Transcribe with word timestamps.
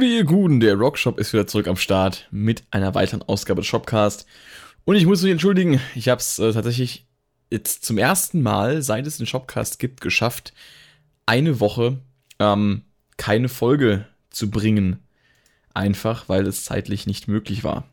Gute 0.00 0.12
ihr 0.12 0.24
Guten, 0.24 0.60
der 0.60 0.76
Rockshop 0.76 1.18
ist 1.18 1.34
wieder 1.34 1.46
zurück 1.46 1.68
am 1.68 1.76
Start 1.76 2.26
mit 2.30 2.64
einer 2.70 2.94
weiteren 2.94 3.20
Ausgabe 3.20 3.60
des 3.60 3.66
Shopcast. 3.66 4.24
Und 4.86 4.96
ich 4.96 5.04
muss 5.04 5.20
mich 5.20 5.30
entschuldigen, 5.30 5.78
ich 5.94 6.08
habe 6.08 6.22
es 6.22 6.38
äh, 6.38 6.54
tatsächlich 6.54 7.06
jetzt 7.50 7.84
zum 7.84 7.98
ersten 7.98 8.40
Mal, 8.40 8.80
seit 8.80 9.06
es 9.06 9.18
den 9.18 9.26
Shopcast 9.26 9.78
gibt, 9.78 10.00
geschafft, 10.00 10.54
eine 11.26 11.60
Woche 11.60 11.98
ähm, 12.38 12.80
keine 13.18 13.50
Folge 13.50 14.06
zu 14.30 14.48
bringen. 14.48 15.00
Einfach, 15.74 16.30
weil 16.30 16.46
es 16.46 16.64
zeitlich 16.64 17.06
nicht 17.06 17.28
möglich 17.28 17.62
war. 17.62 17.84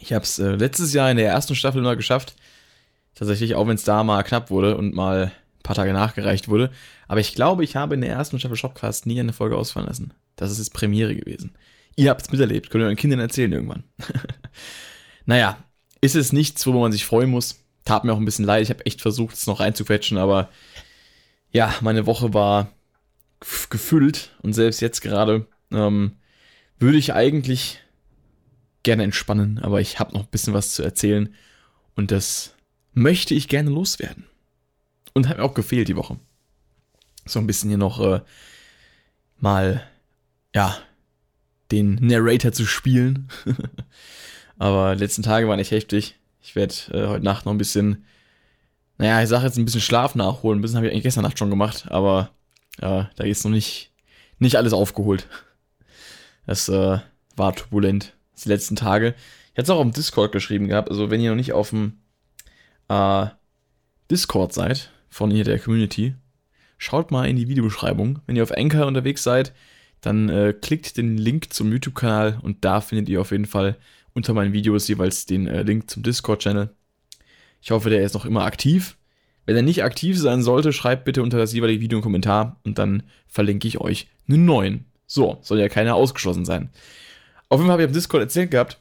Ich 0.00 0.12
habe 0.12 0.24
es 0.24 0.38
äh, 0.38 0.50
letztes 0.50 0.92
Jahr 0.92 1.10
in 1.10 1.16
der 1.16 1.30
ersten 1.30 1.54
Staffel 1.54 1.80
mal 1.80 1.96
geschafft. 1.96 2.36
Tatsächlich, 3.14 3.54
auch 3.54 3.66
wenn 3.66 3.76
es 3.76 3.84
da 3.84 4.04
mal 4.04 4.22
knapp 4.22 4.50
wurde 4.50 4.76
und 4.76 4.94
mal 4.94 5.32
ein 5.32 5.62
paar 5.62 5.76
Tage 5.76 5.94
nachgereicht 5.94 6.48
wurde. 6.48 6.70
Aber 7.08 7.20
ich 7.20 7.34
glaube, 7.34 7.64
ich 7.64 7.74
habe 7.74 7.94
in 7.94 8.02
der 8.02 8.10
ersten 8.10 8.38
Staffel 8.38 8.58
Shopcast 8.58 9.06
nie 9.06 9.18
eine 9.18 9.32
Folge 9.32 9.56
ausfallen 9.56 9.88
lassen. 9.88 10.12
Das 10.36 10.50
ist 10.50 10.58
jetzt 10.58 10.74
Premiere 10.74 11.14
gewesen. 11.14 11.54
Ihr 11.96 12.10
habt 12.10 12.22
es 12.22 12.32
miterlebt, 12.32 12.70
könnt 12.70 12.82
ihr 12.82 12.86
euren 12.86 12.96
Kindern 12.96 13.20
erzählen 13.20 13.52
irgendwann. 13.52 13.84
naja, 15.26 15.58
ist 16.00 16.16
es 16.16 16.32
nichts, 16.32 16.66
wo 16.66 16.72
man 16.72 16.92
sich 16.92 17.04
freuen 17.04 17.30
muss. 17.30 17.60
Tat 17.84 18.04
mir 18.04 18.12
auch 18.12 18.18
ein 18.18 18.24
bisschen 18.24 18.44
leid. 18.44 18.62
Ich 18.62 18.70
habe 18.70 18.84
echt 18.86 19.00
versucht, 19.00 19.34
es 19.34 19.46
noch 19.46 19.60
reinzuquetschen, 19.60 20.18
aber 20.18 20.50
ja, 21.52 21.74
meine 21.80 22.06
Woche 22.06 22.34
war 22.34 22.72
gefüllt 23.70 24.34
und 24.42 24.54
selbst 24.54 24.80
jetzt 24.80 25.00
gerade 25.00 25.46
ähm, 25.70 26.16
würde 26.78 26.98
ich 26.98 27.12
eigentlich 27.12 27.80
gerne 28.82 29.04
entspannen, 29.04 29.58
aber 29.58 29.80
ich 29.80 29.98
habe 29.98 30.14
noch 30.14 30.22
ein 30.22 30.30
bisschen 30.30 30.54
was 30.54 30.74
zu 30.74 30.82
erzählen 30.82 31.34
und 31.94 32.10
das 32.10 32.54
möchte 32.92 33.34
ich 33.34 33.48
gerne 33.48 33.70
loswerden. 33.70 34.24
Und 35.12 35.28
hat 35.28 35.38
mir 35.38 35.44
auch 35.44 35.54
gefehlt 35.54 35.88
die 35.88 35.96
Woche. 35.96 36.18
So 37.24 37.38
ein 37.38 37.46
bisschen 37.46 37.70
hier 37.70 37.78
noch 37.78 38.00
äh, 38.00 38.20
mal, 39.38 39.88
ja, 40.54 40.78
den 41.70 41.96
Narrator 41.96 42.52
zu 42.52 42.64
spielen. 42.64 43.28
aber 44.58 44.94
die 44.94 45.00
letzten 45.00 45.22
Tage 45.22 45.48
waren 45.48 45.58
echt 45.58 45.72
heftig. 45.72 46.16
Ich 46.40 46.54
werde 46.54 46.74
äh, 46.92 47.06
heute 47.08 47.24
Nacht 47.24 47.44
noch 47.44 47.52
ein 47.52 47.58
bisschen, 47.58 48.04
naja, 48.98 49.22
ich 49.22 49.28
sage 49.28 49.46
jetzt 49.46 49.58
ein 49.58 49.64
bisschen 49.64 49.80
Schlaf 49.80 50.14
nachholen. 50.14 50.58
Ein 50.58 50.62
bisschen 50.62 50.76
habe 50.76 50.86
ich 50.86 50.92
eigentlich 50.92 51.04
gestern 51.04 51.24
Nacht 51.24 51.38
schon 51.38 51.50
gemacht, 51.50 51.86
aber 51.88 52.30
ja, 52.80 53.10
da 53.16 53.24
ist 53.24 53.44
noch 53.44 53.50
nicht, 53.50 53.92
nicht 54.38 54.56
alles 54.56 54.72
aufgeholt. 54.72 55.26
Das 56.46 56.68
äh, 56.68 56.98
war 57.36 57.54
turbulent 57.54 58.14
die 58.44 58.48
letzten 58.48 58.76
Tage. 58.76 59.14
Ich 59.52 59.58
hatte 59.58 59.62
es 59.62 59.70
auch 59.70 59.78
auf 59.78 59.82
dem 59.84 59.92
Discord 59.92 60.32
geschrieben 60.32 60.68
gehabt. 60.68 60.90
Also, 60.90 61.10
wenn 61.10 61.20
ihr 61.20 61.30
noch 61.30 61.36
nicht 61.36 61.52
auf 61.52 61.70
dem 61.70 61.98
äh, 62.88 63.26
Discord 64.10 64.52
seid, 64.52 64.90
von 65.08 65.30
hier 65.30 65.44
der 65.44 65.60
Community, 65.60 66.14
schaut 66.76 67.10
mal 67.10 67.28
in 67.28 67.36
die 67.36 67.48
Videobeschreibung. 67.48 68.20
Wenn 68.26 68.36
ihr 68.36 68.42
auf 68.42 68.52
Anchor 68.52 68.86
unterwegs 68.86 69.22
seid, 69.22 69.52
dann 70.04 70.28
äh, 70.28 70.52
klickt 70.52 70.96
den 70.96 71.16
Link 71.16 71.52
zum 71.52 71.72
YouTube-Kanal 71.72 72.38
und 72.42 72.64
da 72.64 72.80
findet 72.80 73.08
ihr 73.08 73.20
auf 73.20 73.30
jeden 73.30 73.46
Fall 73.46 73.76
unter 74.12 74.34
meinen 74.34 74.52
Videos 74.52 74.86
jeweils 74.86 75.24
den 75.26 75.46
äh, 75.46 75.62
Link 75.62 75.90
zum 75.90 76.02
Discord-Channel. 76.02 76.70
Ich 77.62 77.70
hoffe, 77.70 77.88
der 77.88 78.02
ist 78.02 78.14
noch 78.14 78.26
immer 78.26 78.44
aktiv. 78.44 78.96
Wenn 79.46 79.56
er 79.56 79.62
nicht 79.62 79.82
aktiv 79.82 80.18
sein 80.18 80.42
sollte, 80.42 80.72
schreibt 80.72 81.04
bitte 81.04 81.22
unter 81.22 81.38
das 81.38 81.52
jeweilige 81.52 81.80
Video 81.80 81.98
einen 81.98 82.02
Kommentar 82.02 82.60
und 82.64 82.78
dann 82.78 83.02
verlinke 83.26 83.66
ich 83.66 83.80
euch 83.80 84.08
einen 84.28 84.44
neuen. 84.44 84.84
So, 85.06 85.38
soll 85.42 85.58
ja 85.58 85.68
keiner 85.68 85.94
ausgeschlossen 85.94 86.44
sein. 86.44 86.70
Auf 87.48 87.60
jeden 87.60 87.66
Fall 87.66 87.74
habe 87.74 87.82
ich 87.82 87.88
am 87.88 87.94
Discord 87.94 88.22
erzählt 88.22 88.50
gehabt, 88.50 88.78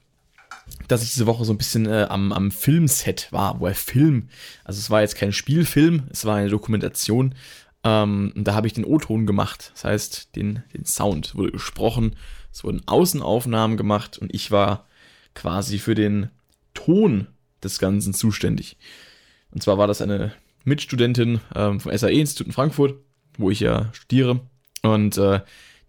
dass 0.88 1.04
ich 1.04 1.12
diese 1.12 1.26
Woche 1.26 1.46
so 1.46 1.54
ein 1.54 1.58
bisschen 1.58 1.86
äh, 1.86 2.08
am, 2.10 2.32
am 2.32 2.52
Filmset 2.52 3.32
war, 3.32 3.60
wo 3.60 3.68
er 3.68 3.76
Film, 3.76 4.30
also 4.64 4.80
es 4.80 4.90
war 4.90 5.02
jetzt 5.02 5.16
kein 5.16 5.34
Spielfilm, 5.34 6.04
es 6.12 6.26
war 6.26 6.36
eine 6.36 6.50
Dokumentation. 6.50 7.36
Ähm, 7.84 8.32
da 8.36 8.54
habe 8.54 8.68
ich 8.68 8.74
den 8.74 8.86
O-Ton 8.86 9.26
gemacht, 9.26 9.72
das 9.74 9.84
heißt, 9.84 10.36
den, 10.36 10.64
den 10.74 10.86
Sound 10.86 11.36
wurde 11.36 11.52
gesprochen, 11.52 12.16
es 12.52 12.64
wurden 12.64 12.82
Außenaufnahmen 12.88 13.78
gemacht 13.78 14.18
und 14.18 14.34
ich 14.34 14.52
war 14.52 14.88
quasi 15.34 15.80
für 15.80 15.96
den 15.96 16.30
Ton 16.74 17.28
des 17.64 17.80
Ganzen 17.80 18.14
zuständig. 18.14 18.78
Und 19.52 19.64
zwar 19.64 19.78
war 19.78 19.88
das 19.88 20.02
eine 20.02 20.34
Mitstudentin 20.64 21.42
ähm, 21.56 21.80
vom 21.80 21.96
SAE-Institut 21.96 22.48
in 22.48 22.54
Frankfurt, 22.54 22.96
wo 23.38 23.50
ich 23.50 23.60
ja 23.60 23.90
studiere. 23.94 24.42
Und 24.82 25.18
äh, 25.18 25.42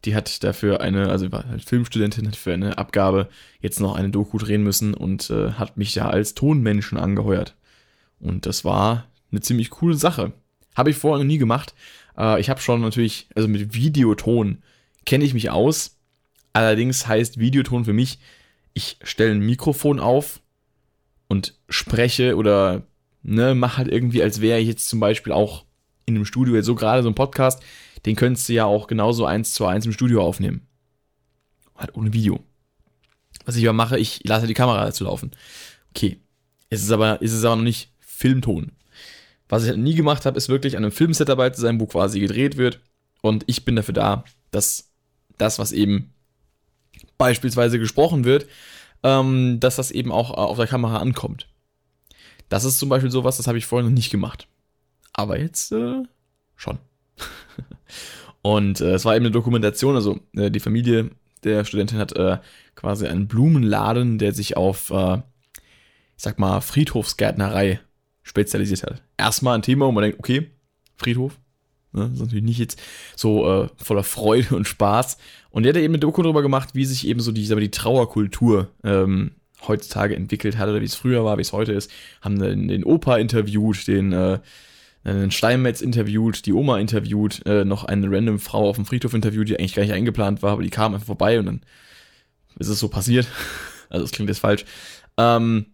die 0.05 0.15
hat 0.15 0.43
dafür 0.45 0.81
eine, 0.81 1.09
also 1.09 1.31
war 1.33 1.49
halt 1.49 1.65
Filmstudentin, 1.65 2.27
hat 2.27 2.37
für 2.37 2.53
eine 2.53 2.79
Abgabe 2.79 3.29
jetzt 3.61 3.81
noch 3.81 3.95
eine 3.95 4.11
Doku 4.11 4.39
drehen 4.39 4.63
müssen 4.63 4.95
und 4.95 5.31
äh, 5.31 5.53
hat 5.53 5.77
mich 5.77 5.93
da 5.93 6.09
als 6.09 6.35
Tonmenschen 6.35 6.99
angeheuert. 6.99 7.57
Und 8.21 8.47
das 8.47 8.65
war 8.65 9.09
eine 9.31 9.41
ziemlich 9.41 9.71
coole 9.71 9.95
Sache. 9.95 10.33
Habe 10.75 10.91
ich 10.91 10.97
vorher 10.97 11.23
noch 11.23 11.29
nie 11.29 11.39
gemacht. 11.39 11.75
Äh, 12.17 12.41
ich 12.41 12.51
habe 12.51 12.61
schon 12.61 12.81
natürlich, 12.81 13.29
also 13.35 13.49
mit 13.49 13.75
Videoton 13.75 14.63
kenne 15.05 15.25
ich 15.25 15.35
mich 15.35 15.51
aus. 15.51 15.97
Allerdings 16.53 17.07
heißt 17.07 17.39
Videoton 17.39 17.85
für 17.85 17.93
mich, 17.93 18.19
ich 18.75 18.99
stelle 19.03 19.33
ein 19.33 19.41
Mikrofon 19.41 20.01
auf 20.01 20.41
und 21.29 21.55
spreche 21.69 22.37
oder 22.37 22.83
ne, 23.23 23.55
mach 23.55 23.77
halt 23.77 23.89
irgendwie, 23.89 24.23
als 24.23 24.41
wäre 24.41 24.61
ich 24.61 24.69
jetzt 24.69 24.89
zum 24.89 25.01
Beispiel 25.01 25.33
auch 25.33 25.65
in 26.07 26.15
einem 26.15 26.25
Studio, 26.25 26.55
jetzt 26.55 26.67
so 26.67 26.75
gerade 26.75 27.03
so 27.03 27.09
ein 27.09 27.15
Podcast, 27.15 27.63
den 28.07 28.17
könntest 28.17 28.49
du 28.49 28.53
ja 28.53 28.67
auch 28.67 28.87
genauso 28.87 29.25
eins 29.25 29.55
zu 29.55 29.65
eins 29.67 29.87
im 29.87 29.93
Studio 29.93 30.23
aufnehmen. 30.23 30.67
Halt 31.77 31.95
ohne 31.97 32.13
Video. 32.13 32.45
Was 33.45 33.57
ich 33.57 33.65
aber 33.65 33.73
mache, 33.73 33.99
ich 33.99 34.21
lasse 34.25 34.47
die 34.47 34.55
Kamera 34.55 34.85
dazu 34.85 35.05
laufen. 35.05 35.33
Okay. 35.91 36.19
Es 36.71 36.83
ist 36.83 36.91
aber, 36.91 37.23
ist 37.23 37.33
es 37.33 37.45
aber 37.45 37.57
noch 37.57 37.63
nicht 37.63 37.93
Filmton. 38.01 38.73
Was 39.49 39.63
ich 39.63 39.69
halt 39.69 39.79
nie 39.79 39.95
gemacht 39.95 40.27
habe, 40.27 40.37
ist 40.37 40.49
wirklich 40.49 40.77
an 40.77 40.85
einem 40.85 40.93
Filmset 40.93 41.29
dabei 41.29 41.51
zu 41.51 41.61
sein, 41.61 41.81
wo 41.81 41.87
quasi 41.87 42.21
gedreht 42.21 42.57
wird. 42.57 42.81
Und 43.21 43.45
ich 43.47 43.65
bin 43.65 43.77
dafür 43.77 43.95
da, 43.95 44.25
dass 44.51 44.91
das, 45.39 45.59
was 45.59 45.73
eben 45.73 46.13
beispielsweise 47.19 47.79
gesprochen 47.79 48.25
wird, 48.25 48.47
ähm, 49.03 49.61
dass 49.61 49.77
das 49.77 49.91
eben 49.91 50.13
auch 50.13 50.31
auf 50.31 50.57
der 50.57 50.67
Kamera 50.67 50.99
ankommt. 50.99 51.49
Das 52.49 52.65
ist 52.65 52.79
zum 52.79 52.89
Beispiel 52.89 53.11
sowas, 53.11 53.37
das 53.37 53.47
habe 53.47 53.59
ich 53.59 53.67
vorher 53.67 53.89
noch 53.89 53.95
nicht 53.95 54.11
gemacht. 54.11 54.49
Aber 55.13 55.39
jetzt 55.39 55.73
äh, 55.73 56.03
schon. 56.57 56.79
und 58.43 58.81
äh, 58.81 58.95
es 58.95 59.05
war 59.05 59.15
eben 59.15 59.25
eine 59.25 59.33
Dokumentation, 59.33 59.95
also 59.95 60.21
äh, 60.35 60.51
die 60.51 60.61
Familie 60.61 61.11
der 61.45 61.65
Studentin 61.65 61.99
hat 61.99 62.17
äh, 62.17 62.39
quasi 62.75 63.07
einen 63.07 63.29
Blumenladen, 63.29 64.19
der 64.19 64.33
sich 64.33 64.57
auf, 64.57 64.91
äh, 64.91 65.17
ich 66.17 66.23
sag 66.23 66.39
mal, 66.39 66.61
Friedhofsgärtnerei 66.61 67.81
spezialisiert 68.25 68.83
hat. 68.83 69.03
Erstmal 69.17 69.57
ein 69.57 69.63
Thema, 69.63 69.87
wo 69.87 69.93
man 69.93 70.03
denkt, 70.03 70.19
okay, 70.19 70.51
Friedhof, 70.97 71.39
ne, 71.93 72.03
das 72.03 72.15
ist 72.15 72.21
natürlich 72.21 72.45
nicht 72.45 72.59
jetzt 72.59 72.83
so 73.15 73.49
äh, 73.49 73.69
voller 73.77 74.03
Freude 74.03 74.57
und 74.57 74.67
Spaß. 74.67 75.19
Und 75.51 75.63
der 75.63 75.73
hat 75.73 75.81
eben 75.81 75.95
eine 75.95 76.01
Doku 76.01 76.23
darüber 76.23 76.43
gemacht, 76.43 76.71
wie 76.75 76.85
sich 76.85 77.07
eben 77.07 77.21
so 77.21 77.31
die, 77.31 77.47
die 77.47 77.71
Trauerkultur 77.71 78.71
ähm, 78.83 79.33
heutzutage 79.69 80.17
entwickelt 80.17 80.59
hat 80.59 80.69
oder 80.69 80.81
wie 80.81 80.87
es 80.87 80.97
früher 80.97 81.25
war, 81.25 81.39
wie 81.39 81.43
es 81.43 81.53
heute 81.53 81.73
ist. 81.73 81.91
Haben 82.21 82.39
den, 82.39 82.69
den 82.69 82.85
Opa 82.85 83.19
interviewt, 83.19 83.87
den 83.87 84.13
äh, 84.13 84.41
einen 85.05 85.31
Steinmetz 85.31 85.83
interviewt, 85.83 86.47
die 86.47 86.55
Oma 86.55 86.79
interviewt, 86.79 87.45
äh, 87.47 87.65
noch 87.65 87.85
eine 87.85 88.11
random 88.11 88.39
Frau 88.39 88.69
auf 88.69 88.77
dem 88.77 88.87
Friedhof 88.87 89.13
interviewt, 89.13 89.49
die 89.49 89.59
eigentlich 89.59 89.75
gar 89.75 89.83
nicht 89.83 89.93
eingeplant 89.93 90.43
war, 90.43 90.53
aber 90.53 90.63
die 90.63 90.71
kam 90.71 90.95
einfach 90.95 91.07
vorbei 91.07 91.39
und 91.39 91.47
dann 91.47 91.61
ist 92.59 92.69
es 92.69 92.79
so 92.79 92.89
passiert. 92.89 93.27
also 93.91 94.05
das 94.05 94.13
klingt 94.13 94.31
jetzt 94.31 94.39
falsch. 94.39 94.65
Ähm, 95.19 95.67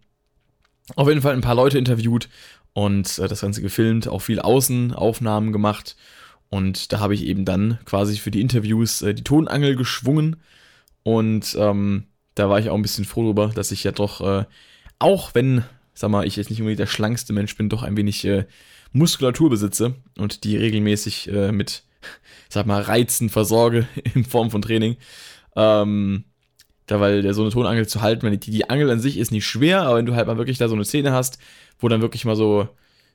auf 0.97 1.09
jeden 1.09 1.23
Fall 1.23 1.34
ein 1.34 1.41
paar 1.41 1.55
Leute 1.55 1.78
interviewt 1.78 2.28
und 2.73 3.19
äh, 3.19 3.28
das 3.28 3.41
Ganze 3.41 3.62
gefilmt, 3.62 4.09
auch 4.09 4.21
viel 4.21 4.41
Außenaufnahmen 4.41 5.53
gemacht. 5.53 5.97
Und 6.49 6.93
da 6.93 7.01
habe 7.01 7.15
ich 7.15 7.25
eben 7.25 7.45
dann 7.45 7.78
quasi 7.84 8.19
für 8.19 8.31
die 8.31 8.41
Interviews 8.41 9.03
äh, 9.03 9.15
die 9.15 9.25
Tonangel 9.25 9.77
geschwungen. 9.77 10.37
Und 11.03 11.56
ähm, 11.59 12.05
da 12.34 12.49
war 12.49 12.59
ich 12.59 12.71
auch 12.71 12.75
ein 12.75 12.83
bisschen 12.83 13.05
froh 13.05 13.23
darüber, 13.23 13.48
dass 13.48 13.71
ich 13.71 13.84
ja 13.84 13.92
doch, 13.92 14.21
äh, 14.21 14.45
auch 14.98 15.34
wenn, 15.34 15.65
sag 15.95 16.10
mal, 16.10 16.27
ich 16.27 16.37
jetzt 16.37 16.51
nicht 16.51 16.60
unbedingt 16.60 16.81
der 16.81 16.87
schlankste 16.87 17.33
Mensch 17.33 17.57
bin, 17.57 17.69
doch 17.69 17.83
ein 17.83 17.97
wenig 17.97 18.25
äh, 18.25 18.47
Muskulatur 18.92 19.51
besitze 19.51 19.95
und 20.19 20.45
die 20.45 20.57
regelmäßig 20.57 21.28
äh, 21.31 21.53
mit, 21.53 21.84
sag 22.48 22.66
mal, 22.66 22.83
Reizen 22.83 23.28
versorge 23.28 23.87
in 24.15 24.25
Form 24.25 24.51
von 24.51 24.63
Training. 24.63 24.97
Ähm, 25.57 26.25
da, 26.91 27.01
weil 27.01 27.22
der 27.22 27.34
so 27.34 27.42
eine 27.42 27.51
Tonangel 27.51 27.87
zu 27.87 28.01
halten, 28.01 28.22
wenn 28.22 28.39
die, 28.39 28.51
die 28.51 28.69
Angel 28.69 28.91
an 28.91 29.01
sich 29.01 29.19
ist 29.19 29.33
nicht 29.33 29.47
schwer, 29.47 29.83
aber 29.83 29.98
wenn 29.98 30.07
du 30.07 30.15
halt 30.15 30.27
mal 30.27 30.39
wirklich 30.39 30.59
da 30.59 30.69
so 30.69 30.75
eine 30.75 30.84
Szene 30.84 31.13
hast, 31.13 31.39
wo 31.78 31.89
dann 31.89 32.01
wirklich 32.01 32.25
mal 32.25 32.37
so 32.37 32.69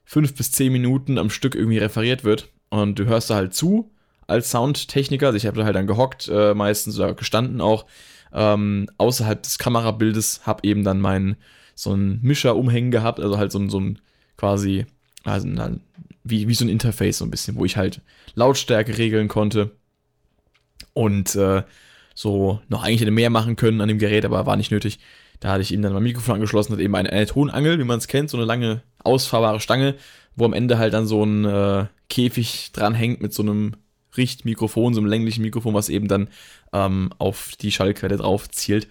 fünf 0.05 0.35
bis 0.35 0.51
zehn 0.51 0.71
Minuten 0.71 1.17
am 1.17 1.29
Stück 1.29 1.55
irgendwie 1.55 1.77
referiert 1.77 2.23
wird 2.23 2.49
und 2.69 2.99
du 2.99 3.05
hörst 3.05 3.29
da 3.29 3.35
halt 3.35 3.53
zu 3.53 3.91
als 4.27 4.49
Soundtechniker, 4.49 5.27
also 5.27 5.37
ich 5.37 5.45
habe 5.45 5.57
da 5.57 5.65
halt 5.65 5.75
dann 5.75 5.87
gehockt, 5.87 6.27
äh, 6.27 6.53
meistens 6.53 6.97
oder 6.97 7.13
gestanden 7.13 7.61
auch, 7.61 7.85
ähm, 8.33 8.87
außerhalb 8.97 9.41
des 9.41 9.59
Kamerabildes, 9.59 10.41
habe 10.45 10.67
eben 10.67 10.83
dann 10.83 10.99
meinen 10.99 11.35
so 11.75 11.91
einen 11.91 12.19
Mischer 12.21 12.55
umhängen 12.55 12.91
gehabt, 12.91 13.19
also 13.19 13.37
halt 13.37 13.51
so, 13.51 13.67
so 13.69 13.79
ein 13.79 13.99
quasi 14.37 14.85
also 15.25 15.47
wie, 16.23 16.47
wie 16.47 16.53
so 16.53 16.65
ein 16.65 16.69
Interface 16.69 17.19
so 17.19 17.25
ein 17.25 17.31
bisschen, 17.31 17.55
wo 17.55 17.65
ich 17.65 17.77
halt 17.77 18.01
Lautstärke 18.35 18.97
regeln 18.97 19.27
konnte. 19.27 19.71
Und 20.93 21.35
äh, 21.35 21.63
so 22.15 22.59
noch 22.69 22.83
eigentlich 22.83 23.01
hätte 23.01 23.11
mehr 23.11 23.29
machen 23.29 23.55
können 23.55 23.81
an 23.81 23.89
dem 23.89 23.99
Gerät, 23.99 24.25
aber 24.25 24.45
war 24.47 24.55
nicht 24.55 24.71
nötig. 24.71 24.99
Da 25.41 25.51
hatte 25.51 25.61
ich 25.61 25.71
ihm 25.71 25.81
dann 25.81 25.93
mein 25.93 26.03
Mikrofon 26.03 26.35
angeschlossen, 26.35 26.73
hat 26.73 26.79
eben 26.79 26.95
eine, 26.95 27.11
eine 27.11 27.25
Tonangel, 27.27 27.77
wie 27.77 27.83
man 27.83 27.99
es 27.99 28.07
kennt, 28.07 28.29
so 28.29 28.37
eine 28.37 28.45
lange 28.45 28.81
ausfahrbare 29.03 29.59
Stange, 29.59 29.95
wo 30.35 30.45
am 30.45 30.53
Ende 30.53 30.77
halt 30.77 30.93
dann 30.93 31.05
so 31.05 31.23
ein 31.23 31.45
äh, 31.45 31.85
Käfig 32.09 32.71
dranhängt 32.71 33.21
mit 33.21 33.33
so 33.33 33.43
einem 33.43 33.73
Richtmikrofon, 34.15 34.93
so 34.93 35.01
einem 35.01 35.09
länglichen 35.09 35.41
Mikrofon, 35.41 35.73
was 35.73 35.89
eben 35.89 36.07
dann 36.07 36.29
ähm, 36.71 37.11
auf 37.17 37.51
die 37.59 37.71
Schallquelle 37.71 38.17
drauf 38.17 38.49
zielt. 38.49 38.87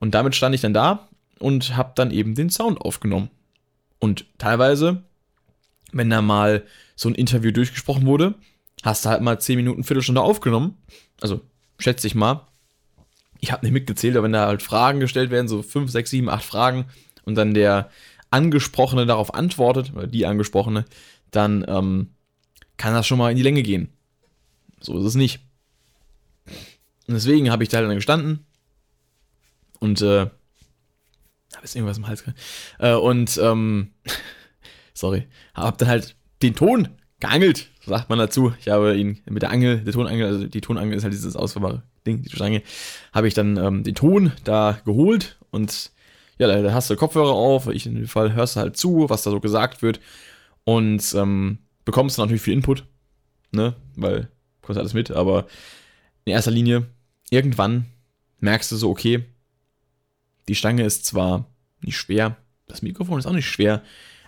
Und 0.00 0.14
damit 0.14 0.34
stand 0.34 0.54
ich 0.54 0.60
dann 0.60 0.74
da 0.74 1.08
und 1.38 1.76
habe 1.76 1.92
dann 1.94 2.10
eben 2.10 2.34
den 2.34 2.50
Sound 2.50 2.80
aufgenommen. 2.80 3.30
Und 4.00 4.26
teilweise, 4.38 5.04
wenn 5.92 6.10
da 6.10 6.20
mal 6.20 6.64
so 6.96 7.08
ein 7.08 7.14
Interview 7.14 7.52
durchgesprochen 7.52 8.06
wurde, 8.06 8.34
hast 8.82 9.04
du 9.04 9.10
halt 9.10 9.22
mal 9.22 9.40
10 9.40 9.56
Minuten, 9.56 9.84
Viertelstunde 9.84 10.20
aufgenommen. 10.20 10.76
Also 11.20 11.40
schätze 11.78 12.06
ich 12.06 12.14
mal. 12.14 12.46
Ich 13.40 13.52
habe 13.52 13.64
nicht 13.64 13.72
mitgezählt, 13.72 14.16
aber 14.16 14.24
wenn 14.24 14.32
da 14.32 14.46
halt 14.46 14.62
Fragen 14.62 15.00
gestellt 15.00 15.30
werden, 15.30 15.48
so 15.48 15.62
5, 15.62 15.90
6, 15.90 16.10
7, 16.10 16.28
8 16.28 16.44
Fragen 16.44 16.86
und 17.24 17.34
dann 17.34 17.54
der 17.54 17.90
Angesprochene 18.30 19.06
darauf 19.06 19.34
antwortet, 19.34 19.92
oder 19.94 20.06
die 20.06 20.26
Angesprochene, 20.26 20.84
dann 21.30 21.64
ähm, 21.68 22.10
kann 22.76 22.94
das 22.94 23.06
schon 23.06 23.18
mal 23.18 23.30
in 23.30 23.36
die 23.36 23.42
Länge 23.42 23.62
gehen. 23.62 23.88
So 24.80 24.98
ist 24.98 25.04
es 25.04 25.14
nicht. 25.14 25.40
Und 27.06 27.14
deswegen 27.14 27.50
habe 27.50 27.62
ich 27.62 27.68
da 27.68 27.78
halt 27.78 27.88
dann 27.88 27.96
gestanden 27.96 28.44
und 29.78 30.02
äh, 30.02 30.20
habe 30.20 31.62
jetzt 31.62 31.76
irgendwas 31.76 31.98
im 31.98 32.06
Hals. 32.06 32.24
Äh, 32.78 32.94
und 32.94 33.38
ähm, 33.42 33.92
sorry, 34.94 35.26
habe 35.54 35.76
dann 35.78 35.88
halt 35.88 36.16
den 36.42 36.54
Ton 36.54 36.88
geangelt, 37.20 37.70
sagt 37.84 38.10
man 38.10 38.18
dazu. 38.18 38.54
Ich 38.60 38.68
habe 38.68 38.96
ihn 38.96 39.20
mit 39.26 39.42
der 39.42 39.50
Angel, 39.50 39.80
der 39.80 39.92
Tonangel, 39.92 40.26
also 40.26 40.46
die 40.46 40.60
Tonangel 40.60 40.96
ist 40.96 41.04
halt 41.04 41.14
dieses 41.14 41.36
ausfahrbare 41.36 41.82
Ding, 42.06 42.22
die 42.22 42.30
Stange, 42.30 42.62
habe 43.12 43.28
ich 43.28 43.34
dann 43.34 43.56
ähm, 43.56 43.84
den 43.84 43.94
Ton 43.94 44.32
da 44.44 44.80
geholt 44.84 45.38
und 45.50 45.90
ja, 46.38 46.46
da, 46.62 46.72
hast 46.72 46.90
du 46.90 46.96
Kopfhörer 46.96 47.32
auf, 47.32 47.68
ich 47.68 47.86
in 47.86 47.94
dem 47.94 48.08
Fall 48.08 48.34
hörst 48.34 48.56
du 48.56 48.60
halt 48.60 48.76
zu, 48.76 49.08
was 49.08 49.22
da 49.22 49.30
so 49.30 49.40
gesagt 49.40 49.82
wird 49.82 50.00
und 50.64 51.14
ähm, 51.14 51.58
bekommst 51.84 52.18
natürlich 52.18 52.42
viel 52.42 52.54
Input, 52.54 52.84
ne, 53.52 53.74
weil 53.94 54.22
du 54.22 54.28
kommst 54.62 54.78
alles 54.78 54.94
mit, 54.94 55.10
aber 55.10 55.46
in 56.24 56.32
erster 56.32 56.50
Linie, 56.50 56.86
irgendwann 57.30 57.86
merkst 58.40 58.70
du 58.72 58.76
so, 58.76 58.90
okay, 58.90 59.24
die 60.48 60.54
Stange 60.54 60.84
ist 60.84 61.04
zwar 61.06 61.46
nicht 61.80 61.96
schwer, 61.96 62.36
das 62.66 62.82
Mikrofon 62.82 63.18
ist 63.18 63.26
auch 63.26 63.32
nicht 63.32 63.48
schwer, 63.48 63.82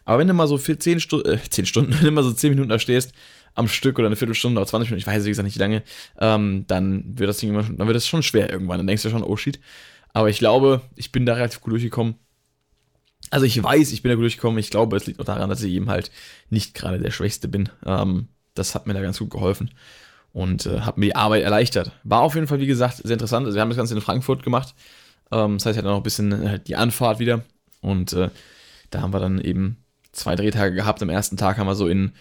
aber 0.04 0.20
wenn 0.20 0.28
du 0.28 0.32
mal 0.32 0.48
so 0.48 0.56
für 0.56 0.78
10, 0.78 1.00
Stu 1.00 1.20
äh, 1.20 1.38
10 1.38 1.66
Stunden, 1.66 1.92
wenn 1.98 2.06
du 2.06 2.10
mal 2.12 2.24
so 2.24 2.32
10 2.32 2.50
Minuten 2.50 2.70
da 2.70 2.78
stehst, 2.78 3.12
am 3.54 3.68
Stück 3.68 3.98
oder 3.98 4.06
eine 4.06 4.16
Viertelstunde 4.16 4.60
oder 4.60 4.66
20 4.68 4.90
Minuten, 4.90 5.00
ich 5.00 5.06
weiß 5.06 5.24
wie 5.24 5.30
gesagt 5.30 5.44
nicht 5.46 5.56
wie 5.56 5.60
lange, 5.60 5.82
ähm, 6.18 6.64
dann 6.66 7.18
wird 7.18 7.28
das 7.28 7.38
Ding 7.38 7.50
immer, 7.50 7.62
dann 7.62 7.86
wird 7.86 7.96
das 7.96 8.06
schon 8.06 8.22
schwer 8.22 8.50
irgendwann. 8.50 8.78
Dann 8.78 8.86
denkst 8.86 9.02
du 9.02 9.10
schon, 9.10 9.22
oh 9.22 9.36
shit. 9.36 9.60
Aber 10.12 10.30
ich 10.30 10.38
glaube, 10.38 10.82
ich 10.96 11.12
bin 11.12 11.26
da 11.26 11.34
relativ 11.34 11.60
gut 11.60 11.72
durchgekommen. 11.72 12.16
Also 13.30 13.44
ich 13.44 13.62
weiß, 13.62 13.92
ich 13.92 14.02
bin 14.02 14.10
da 14.10 14.14
gut 14.14 14.24
durchgekommen. 14.24 14.58
Ich 14.58 14.70
glaube, 14.70 14.96
es 14.96 15.06
liegt 15.06 15.20
auch 15.20 15.24
daran, 15.24 15.50
dass 15.50 15.62
ich 15.62 15.72
eben 15.72 15.90
halt 15.90 16.10
nicht 16.50 16.74
gerade 16.74 16.98
der 16.98 17.10
Schwächste 17.10 17.48
bin. 17.48 17.68
Ähm, 17.84 18.28
das 18.54 18.74
hat 18.74 18.86
mir 18.86 18.94
da 18.94 19.02
ganz 19.02 19.18
gut 19.18 19.30
geholfen 19.30 19.70
und 20.32 20.66
äh, 20.66 20.80
hat 20.80 20.98
mir 20.98 21.06
die 21.06 21.16
Arbeit 21.16 21.42
erleichtert. 21.42 21.92
War 22.04 22.20
auf 22.22 22.34
jeden 22.34 22.46
Fall, 22.46 22.60
wie 22.60 22.66
gesagt, 22.66 22.96
sehr 22.98 23.12
interessant. 23.12 23.46
Also 23.46 23.56
wir 23.56 23.62
haben 23.62 23.70
das 23.70 23.76
Ganze 23.76 23.94
in 23.94 24.00
Frankfurt 24.00 24.42
gemacht. 24.42 24.74
Ähm, 25.30 25.58
das 25.58 25.66
heißt, 25.66 25.76
ich 25.76 25.78
hatte 25.78 25.88
noch 25.88 25.98
ein 25.98 26.02
bisschen 26.02 26.32
äh, 26.32 26.60
die 26.60 26.76
Anfahrt 26.76 27.18
wieder. 27.18 27.44
Und 27.80 28.12
äh, 28.12 28.30
da 28.90 29.02
haben 29.02 29.12
wir 29.12 29.20
dann 29.20 29.40
eben 29.40 29.76
zwei 30.12 30.34
Drehtage 30.34 30.74
gehabt. 30.74 31.02
Am 31.02 31.10
ersten 31.10 31.36
Tag 31.36 31.58
haben 31.58 31.66
wir 31.66 31.74
so 31.74 31.88
in, 31.88 32.12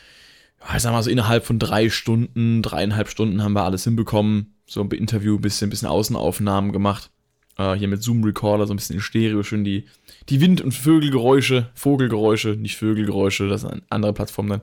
ich 0.76 0.82
sag 0.82 0.92
mal 0.92 1.04
so 1.04 1.10
innerhalb 1.10 1.46
von 1.46 1.60
drei 1.60 1.90
Stunden, 1.90 2.62
dreieinhalb 2.62 3.10
Stunden 3.10 3.44
haben 3.44 3.54
wir 3.54 3.64
alles 3.64 3.84
hinbekommen. 3.84 4.56
So 4.66 4.82
ein 4.82 4.92
Interview, 4.92 5.36
ein 5.36 5.42
bisschen, 5.42 5.70
bisschen 5.70 5.88
Außenaufnahmen 5.88 6.72
gemacht. 6.72 7.10
Äh, 7.58 7.76
hier 7.76 7.88
mit 7.88 8.04
Zoom-Recorder, 8.04 8.68
so 8.68 8.74
ein 8.74 8.78
bisschen 8.78 8.98
in 8.98 9.02
Stereo, 9.02 9.44
schön 9.44 9.64
die, 9.64 9.86
die 10.30 10.42
Wind- 10.42 10.62
und 10.62 10.74
Vögelgeräusche, 10.74 11.70
Vogelgeräusche, 11.74 12.50
nicht 12.50 12.76
Vögelgeräusche, 12.76 13.48
das 13.48 13.64
ist 13.64 13.70
eine 13.70 13.82
andere 13.90 14.14
Plattform 14.14 14.50
dann. 14.50 14.62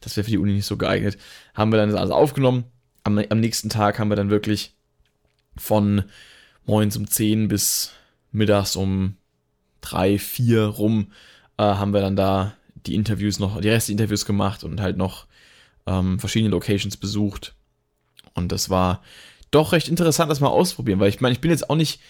Das 0.00 0.16
wäre 0.16 0.24
für 0.24 0.30
die 0.30 0.38
Uni 0.38 0.52
nicht 0.52 0.66
so 0.66 0.76
geeignet. 0.76 1.18
Haben 1.54 1.70
wir 1.70 1.76
dann 1.76 1.90
das 1.90 1.98
alles 1.98 2.10
aufgenommen. 2.10 2.64
Am, 3.04 3.18
am 3.18 3.40
nächsten 3.40 3.68
Tag 3.68 3.98
haben 3.98 4.08
wir 4.08 4.16
dann 4.16 4.30
wirklich 4.30 4.74
von 5.56 6.04
morgens 6.64 6.96
um 6.96 7.06
10 7.06 7.48
bis 7.48 7.92
mittags 8.32 8.74
um 8.74 9.16
3, 9.82 10.18
4 10.18 10.64
rum 10.64 11.12
äh, 11.58 11.62
haben 11.62 11.92
wir 11.92 12.00
dann 12.00 12.16
da 12.16 12.54
die 12.86 12.94
Interviews 12.94 13.38
noch, 13.38 13.60
die 13.60 13.68
Rest 13.68 13.90
Interviews 13.90 14.24
gemacht 14.24 14.64
und 14.64 14.80
halt 14.80 14.96
noch 14.96 15.26
ähm, 15.86 16.18
verschiedene 16.18 16.50
Locations 16.50 16.96
besucht. 16.96 17.54
Und 18.34 18.52
das 18.52 18.70
war 18.70 19.02
doch 19.50 19.72
recht 19.72 19.88
interessant, 19.88 20.30
das 20.30 20.40
mal 20.40 20.48
ausprobieren, 20.48 21.00
weil 21.00 21.08
ich 21.08 21.20
meine, 21.20 21.32
ich 21.32 21.40
bin 21.40 21.50
jetzt 21.50 21.68
auch 21.68 21.76
nicht 21.76 22.00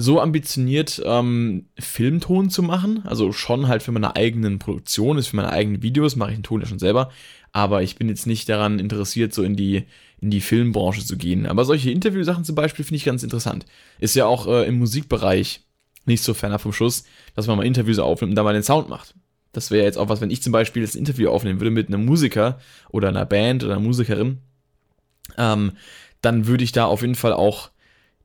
so 0.00 0.20
ambitioniert, 0.20 1.02
ähm, 1.04 1.66
Filmton 1.76 2.50
zu 2.50 2.62
machen. 2.62 3.02
Also 3.04 3.32
schon 3.32 3.66
halt 3.66 3.82
für 3.82 3.90
meine 3.90 4.14
eigenen 4.14 4.60
Produktionen, 4.60 5.18
ist 5.18 5.28
für 5.28 5.36
meine 5.36 5.50
eigenen 5.50 5.82
Videos, 5.82 6.14
mache 6.14 6.30
ich 6.30 6.36
den 6.36 6.44
Ton 6.44 6.60
ja 6.60 6.66
schon 6.68 6.78
selber. 6.78 7.10
Aber 7.52 7.82
ich 7.82 7.96
bin 7.96 8.08
jetzt 8.08 8.26
nicht 8.26 8.48
daran 8.48 8.78
interessiert, 8.78 9.34
so 9.34 9.42
in 9.42 9.56
die, 9.56 9.84
in 10.20 10.30
die 10.30 10.40
Filmbranche 10.40 11.04
zu 11.04 11.16
gehen. 11.16 11.46
Aber 11.46 11.64
solche 11.64 11.90
Interviewsachen 11.90 12.44
zum 12.44 12.54
Beispiel 12.54 12.84
finde 12.84 12.98
ich 12.98 13.04
ganz 13.04 13.24
interessant. 13.24 13.66
Ist 13.98 14.14
ja 14.14 14.26
auch 14.26 14.46
äh, 14.46 14.68
im 14.68 14.78
Musikbereich 14.78 15.62
nicht 16.04 16.22
so 16.22 16.32
ferner 16.32 16.60
vom 16.60 16.72
Schuss, 16.72 17.02
dass 17.34 17.48
man 17.48 17.56
mal 17.56 17.66
Interviews 17.66 17.98
aufnimmt 17.98 18.30
und 18.30 18.36
da 18.36 18.44
mal 18.44 18.54
den 18.54 18.62
Sound 18.62 18.88
macht. 18.88 19.14
Das 19.52 19.70
wäre 19.70 19.84
jetzt 19.84 19.98
auch 19.98 20.08
was, 20.08 20.20
wenn 20.20 20.30
ich 20.30 20.42
zum 20.42 20.52
Beispiel 20.52 20.82
das 20.82 20.94
Interview 20.94 21.30
aufnehmen 21.30 21.60
würde 21.60 21.70
mit 21.70 21.88
einem 21.88 22.04
Musiker 22.04 22.58
oder 22.90 23.08
einer 23.08 23.24
Band 23.24 23.64
oder 23.64 23.74
einer 23.74 23.82
Musikerin, 23.82 24.38
ähm, 25.36 25.72
dann 26.20 26.46
würde 26.46 26.64
ich 26.64 26.72
da 26.72 26.86
auf 26.86 27.00
jeden 27.00 27.14
Fall 27.14 27.32
auch 27.32 27.70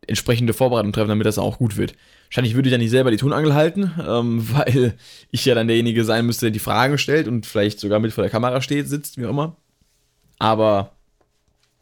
entsprechende 0.08 0.54
Vorbereitungen 0.54 0.94
treffen, 0.94 1.10
damit 1.10 1.26
das 1.26 1.38
auch 1.38 1.58
gut 1.58 1.78
wird. 1.78 1.96
Wahrscheinlich 2.28 2.56
würde 2.56 2.68
ich 2.68 2.74
dann 2.74 2.82
nicht 2.82 2.90
selber 2.90 3.12
die 3.12 3.18
Tonangel 3.18 3.54
halten, 3.54 3.92
ähm, 4.06 4.48
weil 4.54 4.96
ich 5.32 5.46
ja 5.46 5.56
dann 5.56 5.68
derjenige 5.68 6.04
sein 6.04 6.26
müsste, 6.26 6.48
der 6.48 6.52
die 6.52 6.60
Fragen 6.60 6.98
stellt 6.98 7.28
und 7.28 7.46
vielleicht 7.46 7.80
sogar 7.80 8.00
mit 8.00 8.12
vor 8.14 8.24
der 8.24 8.32
Kamera 8.32 8.62
steht, 8.62 8.88
sitzt, 8.88 9.18
wie 9.18 9.26
auch 9.26 9.30
immer. 9.30 9.56
Aber 10.40 10.92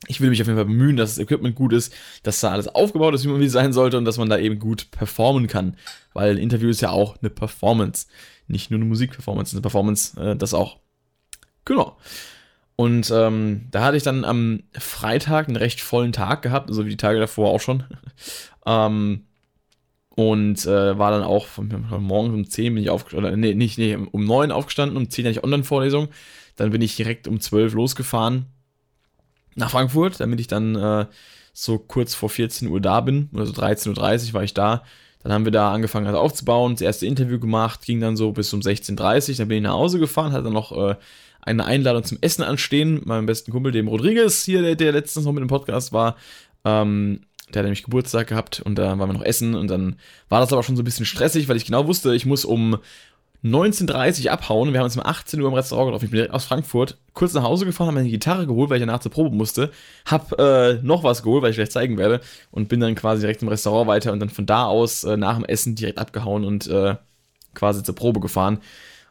ich 0.08 0.20
würde 0.20 0.32
mich 0.32 0.42
auf 0.42 0.48
jeden 0.48 0.58
Fall 0.58 0.66
bemühen, 0.66 0.98
dass 0.98 1.16
das 1.16 1.24
Equipment 1.24 1.56
gut 1.56 1.74
ist, 1.74 1.94
dass 2.24 2.40
da 2.40 2.52
alles 2.52 2.68
aufgebaut 2.68 3.14
ist, 3.14 3.24
wie 3.24 3.30
man 3.30 3.40
wie 3.40 3.48
sein 3.48 3.72
sollte 3.72 3.98
und 3.98 4.06
dass 4.06 4.18
man 4.18 4.30
da 4.30 4.38
eben 4.38 4.60
gut 4.60 4.90
performen 4.92 5.48
kann. 5.48 5.78
Weil 6.14 6.32
ein 6.32 6.38
Interview 6.38 6.70
ist 6.70 6.82
ja 6.82 6.90
auch 6.90 7.18
eine 7.22 7.30
Performance. 7.30 8.08
Nicht 8.48 8.72
nur 8.72 8.80
eine 8.80 8.90
Musikperformance, 8.90 9.56
eine 9.56 9.62
Performance, 9.62 10.20
äh, 10.20 10.36
das 10.36 10.54
auch. 10.54 10.80
Genau. 11.66 11.98
Und 12.76 13.12
ähm, 13.14 13.68
da 13.70 13.84
hatte 13.84 13.98
ich 13.98 14.04
dann 14.04 14.26
am 14.26 14.64
Freitag 14.74 15.48
einen 15.48 15.56
recht 15.56 15.82
vollen 15.82 16.14
Tag 16.14 16.42
gehabt, 16.42 16.74
so 16.74 16.86
wie 16.86 16.90
die 16.90 16.98
Tage 16.98 17.20
davor 17.20 17.52
auch 17.52 17.62
schon. 17.62 17.84
ähm, 18.66 19.26
und 20.16 20.66
äh, 20.66 20.98
war 20.98 21.12
dann 21.12 21.24
auch 21.24 21.46
von, 21.46 21.70
von 21.88 22.04
morgens 22.04 22.34
um 22.34 22.50
10 22.50 22.74
bin 22.74 22.84
ich 22.84 22.90
aufgestanden, 22.90 23.40
nee, 23.40 23.54
nicht, 23.54 23.78
nee, 23.78 23.96
um 23.96 24.26
9 24.26 24.52
aufgestanden, 24.52 24.98
um 24.98 25.10
10 25.10 25.26
hatte 25.26 25.32
ich 25.32 25.44
Online-Vorlesung. 25.44 26.10
Dann 26.56 26.72
bin 26.72 26.82
ich 26.82 26.96
direkt 26.96 27.28
um 27.28 27.40
12 27.40 27.74
losgefahren 27.74 28.48
nach 29.56 29.72
Frankfurt, 29.72 30.20
damit 30.20 30.40
ich 30.40 30.48
dann 30.48 30.76
äh, 30.76 31.06
so 31.54 31.78
kurz 31.78 32.14
vor 32.14 32.30
14 32.30 32.68
Uhr 32.68 32.80
da 32.80 33.02
bin, 33.02 33.30
oder 33.34 33.46
so 33.46 33.54
13.30 33.54 34.30
Uhr 34.30 34.34
war 34.34 34.44
ich 34.44 34.54
da. 34.54 34.84
Dann 35.24 35.32
haben 35.32 35.46
wir 35.46 35.52
da 35.52 35.72
angefangen 35.72 36.08
also 36.08 36.20
aufzubauen, 36.20 36.74
das 36.74 36.82
erste 36.82 37.06
Interview 37.06 37.40
gemacht, 37.40 37.86
ging 37.86 38.00
dann 38.00 38.18
so 38.18 38.32
bis 38.32 38.54
um 38.54 38.62
16.30 38.62 39.32
Uhr, 39.32 39.36
dann 39.38 39.48
bin 39.50 39.58
ich 39.58 39.64
nach 39.64 39.74
Hause 39.74 40.00
gefahren, 40.00 40.32
hatte 40.32 40.46
dann 40.46 40.54
noch 40.54 40.72
äh, 40.72 40.96
eine 41.42 41.66
Einladung 41.66 42.04
zum 42.04 42.18
Essen 42.22 42.44
anstehen. 42.44 43.02
Meinem 43.06 43.26
besten 43.26 43.52
Kumpel, 43.52 43.72
dem 43.72 43.88
Rodriguez, 43.88 44.44
hier, 44.44 44.62
der, 44.62 44.76
der 44.76 44.92
letztens 44.92 45.26
noch 45.26 45.34
mit 45.34 45.42
dem 45.42 45.48
Podcast 45.48 45.94
war, 45.94 46.16
ähm, 46.66 47.22
der 47.54 47.60
hat 47.60 47.66
nämlich 47.66 47.84
Geburtstag 47.84 48.28
gehabt 48.28 48.62
und 48.62 48.76
da 48.76 48.98
waren 48.98 49.10
wir 49.10 49.14
noch 49.14 49.24
essen 49.24 49.56
und 49.56 49.68
dann 49.68 49.98
war 50.30 50.40
das 50.40 50.54
aber 50.54 50.64
schon 50.64 50.76
so 50.76 50.84
ein 50.84 50.86
bisschen 50.86 51.06
stressig, 51.06 51.50
weil 51.50 51.58
ich 51.58 51.66
genau 51.66 51.86
wusste, 51.86 52.16
ich 52.16 52.26
muss 52.26 52.46
um 52.46 52.78
19.30 53.44 54.26
Uhr 54.26 54.32
abhauen. 54.32 54.72
Wir 54.72 54.80
haben 54.80 54.86
uns 54.86 54.96
um 54.96 55.06
18 55.06 55.42
Uhr 55.42 55.48
im 55.48 55.54
Restaurant 55.56 55.88
getroffen. 55.88 56.06
Ich 56.06 56.12
bin 56.12 56.18
direkt 56.18 56.34
aus 56.34 56.46
Frankfurt 56.46 56.98
kurz 57.14 57.34
nach 57.34 57.44
Hause 57.44 57.66
gefahren, 57.66 57.88
habe 57.88 57.96
meine 57.96 58.10
Gitarre 58.10 58.46
geholt, 58.46 58.70
weil 58.70 58.78
ich 58.78 58.86
danach 58.86 59.00
zur 59.00 59.12
Probe 59.12 59.36
musste. 59.36 59.72
Hab 60.06 60.40
äh, 60.40 60.76
noch 60.84 61.04
was 61.04 61.24
geholt, 61.24 61.42
weil 61.42 61.50
ich 61.50 61.56
gleich 61.58 61.72
zeigen 61.72 61.98
werde. 61.98 62.22
Und 62.52 62.70
bin 62.70 62.80
dann 62.80 62.94
quasi 62.94 63.22
direkt 63.22 63.42
im 63.42 63.48
Restaurant 63.48 63.88
weiter 63.88 64.14
und 64.14 64.20
dann 64.20 64.30
von 64.30 64.46
da 64.46 64.66
aus 64.66 65.04
äh, 65.04 65.18
nach 65.18 65.36
dem 65.36 65.46
Essen 65.46 65.76
direkt 65.76 65.98
abgehauen 65.98 66.46
und 66.46 66.68
äh, 66.68 66.96
quasi 67.56 67.82
zur 67.82 67.96
Probe 67.96 68.20
gefahren. 68.20 68.60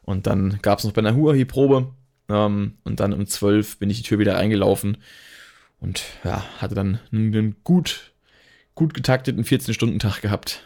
Und 0.02 0.28
dann 0.28 0.60
gab 0.62 0.78
es 0.78 0.84
noch 0.84 0.92
bei 0.92 1.00
einer 1.00 1.16
Huahi-Probe. 1.16 1.88
Ähm, 2.28 2.74
und 2.84 3.00
dann 3.00 3.12
um 3.12 3.26
12 3.26 3.78
bin 3.78 3.90
ich 3.90 3.98
die 3.98 4.04
Tür 4.04 4.20
wieder 4.20 4.36
reingelaufen. 4.36 4.98
Und 5.80 6.04
ja, 6.22 6.44
hatte 6.58 6.76
dann 6.76 7.00
einen 7.10 7.56
gut, 7.64 8.12
gut 8.76 8.94
getakteten 8.94 9.44
14-Stunden-Tag 9.44 10.20
gehabt. 10.20 10.62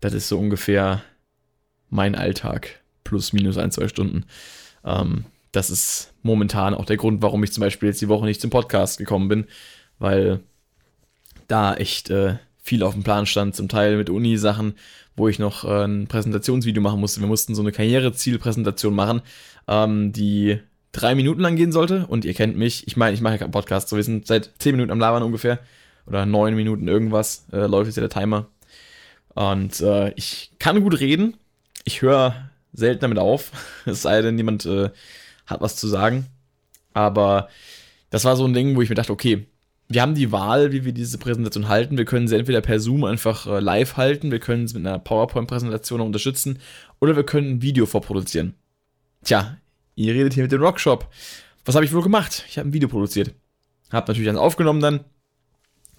Das 0.00 0.12
ist 0.12 0.28
so 0.28 0.38
ungefähr 0.38 1.02
mein 1.90 2.14
Alltag. 2.14 2.80
Plus, 3.04 3.32
minus 3.32 3.58
ein, 3.58 3.70
zwei 3.70 3.88
Stunden. 3.88 4.24
Ähm, 4.84 5.24
das 5.52 5.70
ist 5.70 6.12
momentan 6.22 6.74
auch 6.74 6.84
der 6.84 6.96
Grund, 6.96 7.22
warum 7.22 7.42
ich 7.44 7.52
zum 7.52 7.62
Beispiel 7.62 7.88
jetzt 7.88 8.00
die 8.00 8.08
Woche 8.08 8.26
nicht 8.26 8.40
zum 8.40 8.50
Podcast 8.50 8.98
gekommen 8.98 9.28
bin, 9.28 9.46
weil 9.98 10.40
da 11.48 11.74
echt 11.74 12.10
äh, 12.10 12.36
viel 12.58 12.82
auf 12.82 12.94
dem 12.94 13.04
Plan 13.04 13.26
stand, 13.26 13.54
zum 13.54 13.68
Teil 13.68 13.96
mit 13.96 14.10
Uni-Sachen, 14.10 14.74
wo 15.16 15.28
ich 15.28 15.38
noch 15.38 15.64
äh, 15.64 15.84
ein 15.84 16.08
Präsentationsvideo 16.08 16.82
machen 16.82 17.00
musste. 17.00 17.20
Wir 17.20 17.28
mussten 17.28 17.54
so 17.54 17.62
eine 17.62 17.72
Karrierezielpräsentation 17.72 18.94
machen, 18.94 19.22
ähm, 19.68 20.12
die 20.12 20.58
drei 20.92 21.14
Minuten 21.14 21.40
lang 21.40 21.56
gehen 21.56 21.72
sollte. 21.72 22.06
Und 22.06 22.24
ihr 22.24 22.34
kennt 22.34 22.56
mich, 22.56 22.86
ich 22.86 22.96
meine, 22.96 23.14
ich 23.14 23.20
mache 23.20 23.34
ja 23.34 23.38
keinen 23.38 23.50
Podcast, 23.52 23.88
so 23.88 23.96
wir 23.96 24.02
sind 24.02 24.26
seit 24.26 24.50
zehn 24.58 24.72
Minuten 24.72 24.90
am 24.90 25.00
Labern 25.00 25.22
ungefähr. 25.22 25.60
Oder 26.06 26.26
neun 26.26 26.54
Minuten 26.54 26.86
irgendwas 26.86 27.46
äh, 27.52 27.66
läuft 27.66 27.86
jetzt 27.86 27.96
ja 27.96 28.00
der 28.06 28.10
Timer. 28.10 28.46
Und 29.34 29.80
äh, 29.80 30.12
ich 30.16 30.52
kann 30.58 30.82
gut 30.82 31.00
reden, 31.00 31.36
ich 31.86 32.02
höre 32.02 32.50
selten 32.74 33.00
damit 33.00 33.18
auf, 33.18 33.52
es 33.86 34.02
sei 34.02 34.20
denn, 34.20 34.36
jemand 34.36 34.66
äh, 34.66 34.90
hat 35.46 35.62
was 35.62 35.76
zu 35.76 35.88
sagen. 35.88 36.26
Aber 36.92 37.48
das 38.10 38.24
war 38.24 38.36
so 38.36 38.44
ein 38.44 38.52
Ding, 38.52 38.76
wo 38.76 38.82
ich 38.82 38.90
mir 38.90 38.94
dachte, 38.94 39.12
okay, 39.12 39.46
wir 39.88 40.02
haben 40.02 40.14
die 40.14 40.32
Wahl, 40.32 40.72
wie 40.72 40.84
wir 40.84 40.92
diese 40.92 41.16
Präsentation 41.16 41.68
halten. 41.68 41.96
Wir 41.96 42.04
können 42.04 42.26
sie 42.26 42.36
entweder 42.36 42.60
per 42.60 42.80
Zoom 42.80 43.04
einfach 43.04 43.46
äh, 43.46 43.60
live 43.60 43.96
halten, 43.96 44.32
wir 44.32 44.40
können 44.40 44.64
es 44.64 44.74
mit 44.74 44.84
einer 44.86 44.98
PowerPoint-Präsentation 44.98 46.00
unterstützen 46.00 46.58
oder 47.00 47.14
wir 47.14 47.24
können 47.24 47.52
ein 47.52 47.62
Video 47.62 47.86
vorproduzieren. 47.86 48.54
Tja, 49.22 49.56
ihr 49.94 50.12
redet 50.14 50.34
hier 50.34 50.42
mit 50.42 50.52
dem 50.52 50.62
Rockshop. 50.62 51.08
Was 51.64 51.74
habe 51.74 51.84
ich 51.84 51.92
wohl 51.92 52.02
gemacht? 52.02 52.44
Ich 52.48 52.58
habe 52.58 52.68
ein 52.68 52.72
Video 52.72 52.88
produziert. 52.88 53.34
Habe 53.92 54.08
natürlich 54.08 54.28
eins 54.28 54.38
aufgenommen 54.38 54.80
dann, 54.80 55.04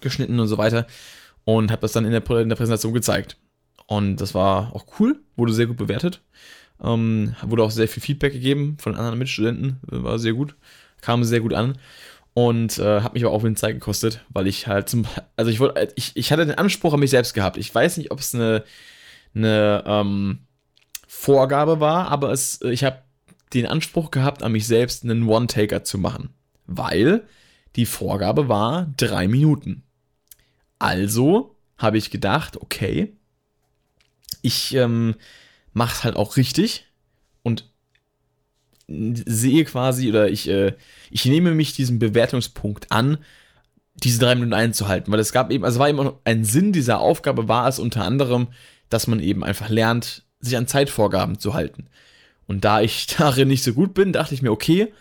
geschnitten 0.00 0.38
und 0.38 0.48
so 0.48 0.58
weiter 0.58 0.86
und 1.44 1.70
habe 1.70 1.80
das 1.80 1.92
dann 1.92 2.04
in 2.04 2.12
der, 2.12 2.28
in 2.40 2.48
der, 2.48 2.56
Präsentation 2.56 2.92
gezeigt. 2.92 3.38
Und 3.88 4.16
das 4.16 4.34
war 4.34 4.76
auch 4.76 4.84
cool, 5.00 5.18
wurde 5.34 5.54
sehr 5.54 5.66
gut 5.66 5.78
bewertet. 5.78 6.20
Ähm, 6.80 7.34
wurde 7.42 7.64
auch 7.64 7.70
sehr 7.70 7.88
viel 7.88 8.02
Feedback 8.02 8.34
gegeben 8.34 8.76
von 8.78 8.94
anderen 8.94 9.18
Mitstudenten, 9.18 9.78
war 9.82 10.18
sehr 10.18 10.34
gut, 10.34 10.54
kam 11.00 11.24
sehr 11.24 11.40
gut 11.40 11.54
an 11.54 11.78
und 12.34 12.78
äh, 12.78 13.00
hat 13.00 13.14
mich 13.14 13.24
aber 13.24 13.32
auch 13.32 13.42
wenig 13.42 13.58
Zeit 13.58 13.74
gekostet, 13.74 14.24
weil 14.28 14.46
ich 14.46 14.66
halt 14.66 14.90
zum, 14.90 15.06
also 15.36 15.50
ich 15.50 15.58
wollte, 15.58 15.92
ich, 15.96 16.12
ich 16.14 16.30
hatte 16.30 16.44
den 16.44 16.54
Anspruch 16.54 16.92
an 16.92 17.00
mich 17.00 17.10
selbst 17.10 17.32
gehabt. 17.32 17.56
Ich 17.56 17.74
weiß 17.74 17.96
nicht, 17.96 18.12
ob 18.12 18.20
es 18.20 18.34
eine, 18.34 18.62
eine 19.34 19.82
ähm, 19.86 20.40
Vorgabe 21.06 21.80
war, 21.80 22.08
aber 22.08 22.30
es, 22.30 22.60
ich 22.60 22.84
habe 22.84 23.02
den 23.54 23.66
Anspruch 23.66 24.10
gehabt, 24.10 24.42
an 24.42 24.52
mich 24.52 24.66
selbst 24.66 25.02
einen 25.02 25.26
One-Taker 25.26 25.82
zu 25.82 25.96
machen, 25.96 26.28
weil 26.66 27.26
die 27.74 27.86
Vorgabe 27.86 28.48
war 28.48 28.92
drei 28.98 29.28
Minuten. 29.28 29.82
Also 30.78 31.56
habe 31.78 31.96
ich 31.96 32.10
gedacht, 32.10 32.58
okay, 32.58 33.17
ich 34.42 34.74
ähm, 34.74 35.14
mache 35.72 35.94
es 35.94 36.04
halt 36.04 36.16
auch 36.16 36.36
richtig 36.36 36.86
und 37.42 37.70
sehe 38.88 39.64
quasi 39.64 40.08
oder 40.08 40.30
ich, 40.30 40.48
äh, 40.48 40.74
ich 41.10 41.26
nehme 41.26 41.54
mich 41.54 41.74
diesem 41.74 41.98
Bewertungspunkt 41.98 42.90
an, 42.90 43.18
diese 43.94 44.20
drei 44.20 44.34
Minuten 44.34 44.54
einzuhalten, 44.54 45.12
weil 45.12 45.20
es 45.20 45.32
gab 45.32 45.50
eben, 45.50 45.64
also 45.64 45.78
war 45.78 45.88
eben 45.88 46.12
ein 46.24 46.44
Sinn 46.44 46.72
dieser 46.72 47.00
Aufgabe 47.00 47.48
war 47.48 47.68
es 47.68 47.78
unter 47.78 48.04
anderem, 48.04 48.48
dass 48.88 49.06
man 49.06 49.20
eben 49.20 49.44
einfach 49.44 49.68
lernt, 49.68 50.24
sich 50.40 50.56
an 50.56 50.66
Zeitvorgaben 50.66 51.38
zu 51.38 51.54
halten. 51.54 51.88
Und 52.46 52.64
da 52.64 52.80
ich 52.80 53.06
darin 53.18 53.48
nicht 53.48 53.62
so 53.62 53.74
gut 53.74 53.94
bin, 53.94 54.12
dachte 54.12 54.34
ich 54.34 54.42
mir, 54.42 54.52
okay, 54.52 54.92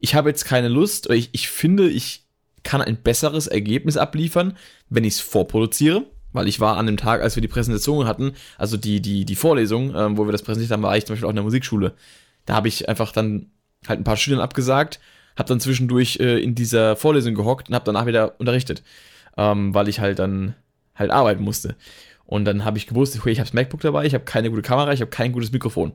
ich 0.00 0.14
habe 0.14 0.28
jetzt 0.28 0.44
keine 0.44 0.68
Lust, 0.68 1.06
oder 1.06 1.16
ich, 1.16 1.30
ich 1.32 1.48
finde, 1.48 1.88
ich 1.88 2.24
kann 2.62 2.82
ein 2.82 3.02
besseres 3.02 3.46
Ergebnis 3.46 3.96
abliefern, 3.96 4.56
wenn 4.90 5.04
ich 5.04 5.14
es 5.14 5.20
vorproduziere, 5.20 6.06
weil 6.34 6.48
ich 6.48 6.60
war 6.60 6.76
an 6.76 6.86
dem 6.86 6.98
Tag, 6.98 7.22
als 7.22 7.36
wir 7.36 7.40
die 7.40 7.48
Präsentation 7.48 8.06
hatten, 8.06 8.32
also 8.58 8.76
die, 8.76 9.00
die, 9.00 9.24
die 9.24 9.36
Vorlesung, 9.36 9.94
ähm, 9.96 10.18
wo 10.18 10.26
wir 10.26 10.32
das 10.32 10.42
präsentiert 10.42 10.72
haben, 10.72 10.82
war 10.82 10.96
ich 10.96 11.06
zum 11.06 11.14
Beispiel 11.14 11.26
auch 11.26 11.30
in 11.30 11.36
der 11.36 11.44
Musikschule. 11.44 11.94
Da 12.44 12.54
habe 12.54 12.68
ich 12.68 12.88
einfach 12.88 13.12
dann 13.12 13.46
halt 13.88 14.00
ein 14.00 14.04
paar 14.04 14.16
Schülern 14.18 14.40
abgesagt, 14.40 15.00
habe 15.38 15.48
dann 15.48 15.60
zwischendurch 15.60 16.18
äh, 16.20 16.40
in 16.40 16.54
dieser 16.54 16.96
Vorlesung 16.96 17.34
gehockt 17.34 17.68
und 17.68 17.74
habe 17.74 17.84
danach 17.86 18.06
wieder 18.06 18.38
unterrichtet, 18.38 18.82
ähm, 19.38 19.74
weil 19.74 19.88
ich 19.88 20.00
halt 20.00 20.18
dann 20.18 20.54
halt 20.94 21.10
arbeiten 21.10 21.42
musste. 21.42 21.76
Und 22.26 22.44
dann 22.44 22.64
habe 22.64 22.78
ich 22.78 22.86
gewusst, 22.86 23.16
okay, 23.16 23.30
ich 23.30 23.38
habe 23.38 23.46
das 23.46 23.54
MacBook 23.54 23.80
dabei, 23.80 24.04
ich 24.04 24.14
habe 24.14 24.24
keine 24.24 24.50
gute 24.50 24.62
Kamera, 24.62 24.92
ich 24.92 25.00
habe 25.00 25.10
kein 25.10 25.32
gutes 25.32 25.52
Mikrofon. 25.52 25.92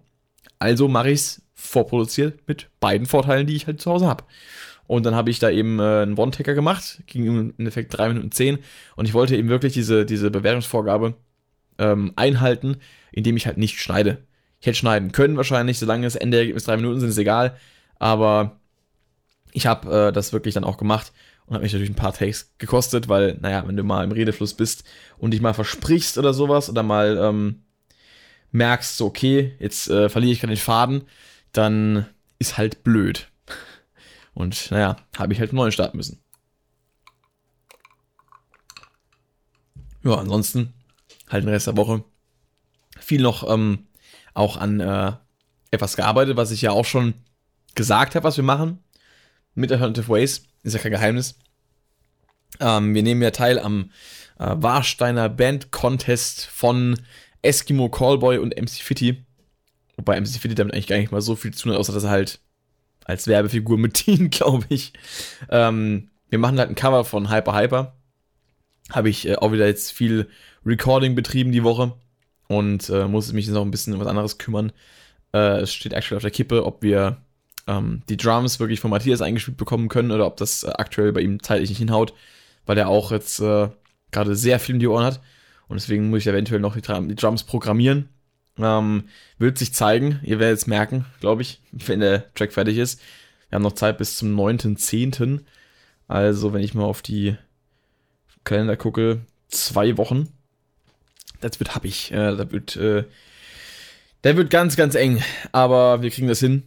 Also 0.58 0.88
mache 0.88 1.10
ich 1.10 1.20
es 1.20 1.42
vorproduziert 1.54 2.48
mit 2.48 2.70
beiden 2.80 3.08
Vorteilen, 3.08 3.46
die 3.46 3.56
ich 3.56 3.68
halt 3.68 3.82
zu 3.82 3.92
Hause 3.92 4.08
habe. 4.08 4.24
Und 4.90 5.06
dann 5.06 5.14
habe 5.14 5.30
ich 5.30 5.38
da 5.38 5.52
eben 5.52 5.80
äh, 5.80 6.02
einen 6.02 6.18
One-Taker 6.18 6.56
gemacht, 6.56 7.04
ging 7.06 7.28
im 7.28 7.54
Endeffekt 7.60 7.96
3 7.96 8.08
Minuten 8.08 8.32
10. 8.32 8.58
Und 8.96 9.06
ich 9.06 9.14
wollte 9.14 9.38
eben 9.38 9.48
wirklich 9.48 9.74
diese, 9.74 10.04
diese 10.04 10.32
Bewertungsvorgabe 10.32 11.14
ähm, 11.78 12.12
einhalten, 12.16 12.78
indem 13.12 13.38
ich 13.38 13.46
halt 13.46 13.60
nicht 13.60 13.80
schneide. 13.80 14.24
Ich 14.60 14.66
hätte 14.66 14.80
schneiden 14.80 15.12
können 15.12 15.38
wahrscheinlich, 15.38 15.78
solange 15.78 16.08
das 16.08 16.16
Endergebnis 16.16 16.64
drei 16.64 16.76
Minuten 16.76 17.00
sind, 17.00 17.10
ist 17.10 17.20
egal. 17.20 17.56
Aber 18.00 18.60
ich 19.52 19.68
habe 19.68 20.08
äh, 20.08 20.12
das 20.12 20.34
wirklich 20.34 20.56
dann 20.56 20.64
auch 20.64 20.78
gemacht 20.78 21.14
und 21.46 21.54
habe 21.54 21.62
mich 21.62 21.74
natürlich 21.74 21.92
ein 21.92 21.96
paar 21.96 22.14
Takes 22.14 22.56
gekostet, 22.58 23.08
weil, 23.08 23.38
naja, 23.42 23.64
wenn 23.68 23.78
du 23.78 23.84
mal 23.84 24.04
im 24.04 24.12
Redefluss 24.12 24.56
bist 24.56 24.86
und 25.20 25.36
dich 25.36 25.42
mal 25.42 25.54
versprichst 25.54 26.18
oder 26.18 26.34
sowas 26.34 26.68
oder 26.68 26.82
mal 26.82 27.16
ähm, 27.22 27.62
merkst, 28.52 28.98
so, 28.98 29.06
okay, 29.06 29.54
jetzt 29.60 29.88
äh, 29.88 30.10
verliere 30.10 30.34
ich 30.34 30.40
gerade 30.40 30.56
den 30.56 30.60
Faden, 30.60 31.04
dann 31.54 32.08
ist 32.40 32.58
halt 32.58 32.84
blöd. 32.84 33.29
Und 34.40 34.72
naja, 34.72 34.96
habe 35.18 35.34
ich 35.34 35.40
halt 35.42 35.50
einen 35.50 35.58
neuen 35.58 35.74
starten 35.74 35.98
müssen. 35.98 36.24
Ja, 40.02 40.16
ansonsten 40.16 40.74
halt 41.28 41.44
den 41.44 41.50
Rest 41.50 41.68
der 41.68 41.76
Woche 41.76 42.06
viel 42.98 43.22
noch 43.22 43.46
ähm, 43.52 43.88
auch 44.34 44.56
an 44.56 44.80
äh, 44.80 45.12
etwas 45.72 45.98
gearbeitet, 45.98 46.38
was 46.38 46.52
ich 46.52 46.62
ja 46.62 46.72
auch 46.72 46.86
schon 46.86 47.16
gesagt 47.76 48.16
habe, 48.16 48.24
was 48.24 48.38
wir 48.38 48.46
machen. 48.46 48.82
Mit 49.56 49.74
Alternative 49.74 50.08
Ways. 50.08 50.46
Ist 50.64 50.72
ja 50.72 50.80
kein 50.80 50.94
Geheimnis. 50.94 51.38
Ähm, 52.62 52.96
wir 52.96 53.04
nehmen 53.04 53.22
ja 53.22 53.32
teil 53.32 53.60
am 53.60 53.92
äh, 54.40 54.56
Warsteiner 54.56 55.28
Band 55.28 55.72
Contest 55.72 56.46
von 56.46 56.98
Eskimo 57.42 57.90
Callboy 57.90 58.38
und 58.38 58.56
MC 58.56 58.70
Fitty. 58.70 59.26
Wobei 59.98 60.18
MC 60.18 60.40
Fitty 60.40 60.56
damit 60.56 60.74
eigentlich 60.74 60.88
gar 60.88 60.98
nicht 60.98 61.12
mal 61.12 61.20
so 61.20 61.36
viel 61.36 61.54
zu 61.54 61.64
tun 61.64 61.74
hat, 61.74 61.80
außer 61.80 61.92
dass 61.92 62.06
er 62.06 62.10
halt 62.10 62.40
als 63.10 63.28
Werbefigur 63.28 63.78
mit 63.78 64.06
dient, 64.06 64.32
glaube 64.36 64.66
ich. 64.70 64.94
Ähm, 65.50 66.10
wir 66.30 66.40
machen 66.40 66.60
halt 66.60 66.70
ein 66.70 66.76
Cover 66.76 67.04
von 67.04 67.32
Hyper 67.32 67.56
Hyper. 67.56 67.96
Habe 68.92 69.10
ich 69.10 69.28
äh, 69.28 69.36
auch 69.36 69.52
wieder 69.52 69.68
jetzt 69.68 69.92
viel 69.92 70.30
Recording 70.66 71.16
betrieben 71.16 71.52
die 71.52 71.64
Woche 71.64 71.94
und 72.48 72.90
äh, 72.90 73.08
muss 73.08 73.34
mich 73.34 73.46
jetzt 73.46 73.56
noch 73.56 73.64
ein 73.64 73.72
bisschen 73.72 73.94
um 73.94 74.00
was 74.00 74.08
anderes 74.08 74.38
kümmern. 74.38 74.72
Äh, 75.34 75.62
es 75.62 75.74
steht 75.74 75.96
aktuell 75.96 76.18
auf 76.18 76.24
der 76.24 76.32
Kippe, 76.32 76.66
ob 76.66 76.82
wir 76.82 77.18
ähm, 77.68 78.04
die 78.10 78.18
Drums 78.18 78.60
wirklich 78.60 78.80
von 78.80 78.92
Matthias 78.92 79.22
eingespielt 79.22 79.58
bekommen 79.58 79.90
können 79.90 80.12
oder 80.12 80.26
ob 80.26 80.38
das 80.38 80.64
äh, 80.64 80.72
aktuell 80.78 81.12
bei 81.12 81.22
ihm 81.22 81.42
zeitlich 81.42 81.70
nicht 81.70 81.80
hinhaut, 81.80 82.14
weil 82.66 82.78
er 82.78 82.90
auch 82.90 83.12
jetzt 83.12 83.40
äh, 83.40 83.70
gerade 84.12 84.36
sehr 84.36 84.60
viel 84.60 84.76
in 84.76 84.80
die 84.80 84.88
Ohren 84.88 85.06
hat. 85.06 85.22
Und 85.68 85.80
deswegen 85.80 86.10
muss 86.10 86.20
ich 86.20 86.28
eventuell 86.28 86.60
noch 86.60 86.76
die, 86.76 86.82
die 86.82 87.16
Drums 87.16 87.44
programmieren. 87.44 88.10
Ähm, 88.60 89.06
wird 89.38 89.58
sich 89.58 89.74
zeigen. 89.74 90.20
Ihr 90.24 90.40
werdet 90.40 90.60
es 90.60 90.68
merken, 90.68 91.06
glaube 91.20 91.42
ich, 91.42 91.62
wenn 91.72 92.02
der 92.02 92.34
Track 92.34 92.54
fertig 92.54 92.78
ist. 92.78 93.00
Wir 93.50 93.56
haben 93.56 93.64
noch 93.64 93.74
Zeit 93.74 93.98
bis 93.98 94.18
zum 94.18 94.38
9.10. 94.40 95.42
Also, 96.08 96.54
wenn 96.54 96.64
ich 96.64 96.74
mal 96.74 96.84
auf 96.84 97.02
die 97.02 97.36
Kalender 98.44 98.78
gucke, 98.78 99.22
zwei 99.48 99.98
Wochen 99.98 100.28
das 101.42 101.60
wird 101.60 101.76
happig. 101.76 102.12
Äh, 102.12 102.36
das 102.36 102.52
wird, 102.52 102.76
äh, 102.76 103.04
der 104.24 104.38
wird 104.38 104.50
ganz, 104.50 104.76
ganz 104.76 104.96
eng. 104.96 105.22
Aber 105.52 106.02
wir 106.02 106.10
kriegen 106.10 106.28
das 106.28 106.40
hin. 106.40 106.64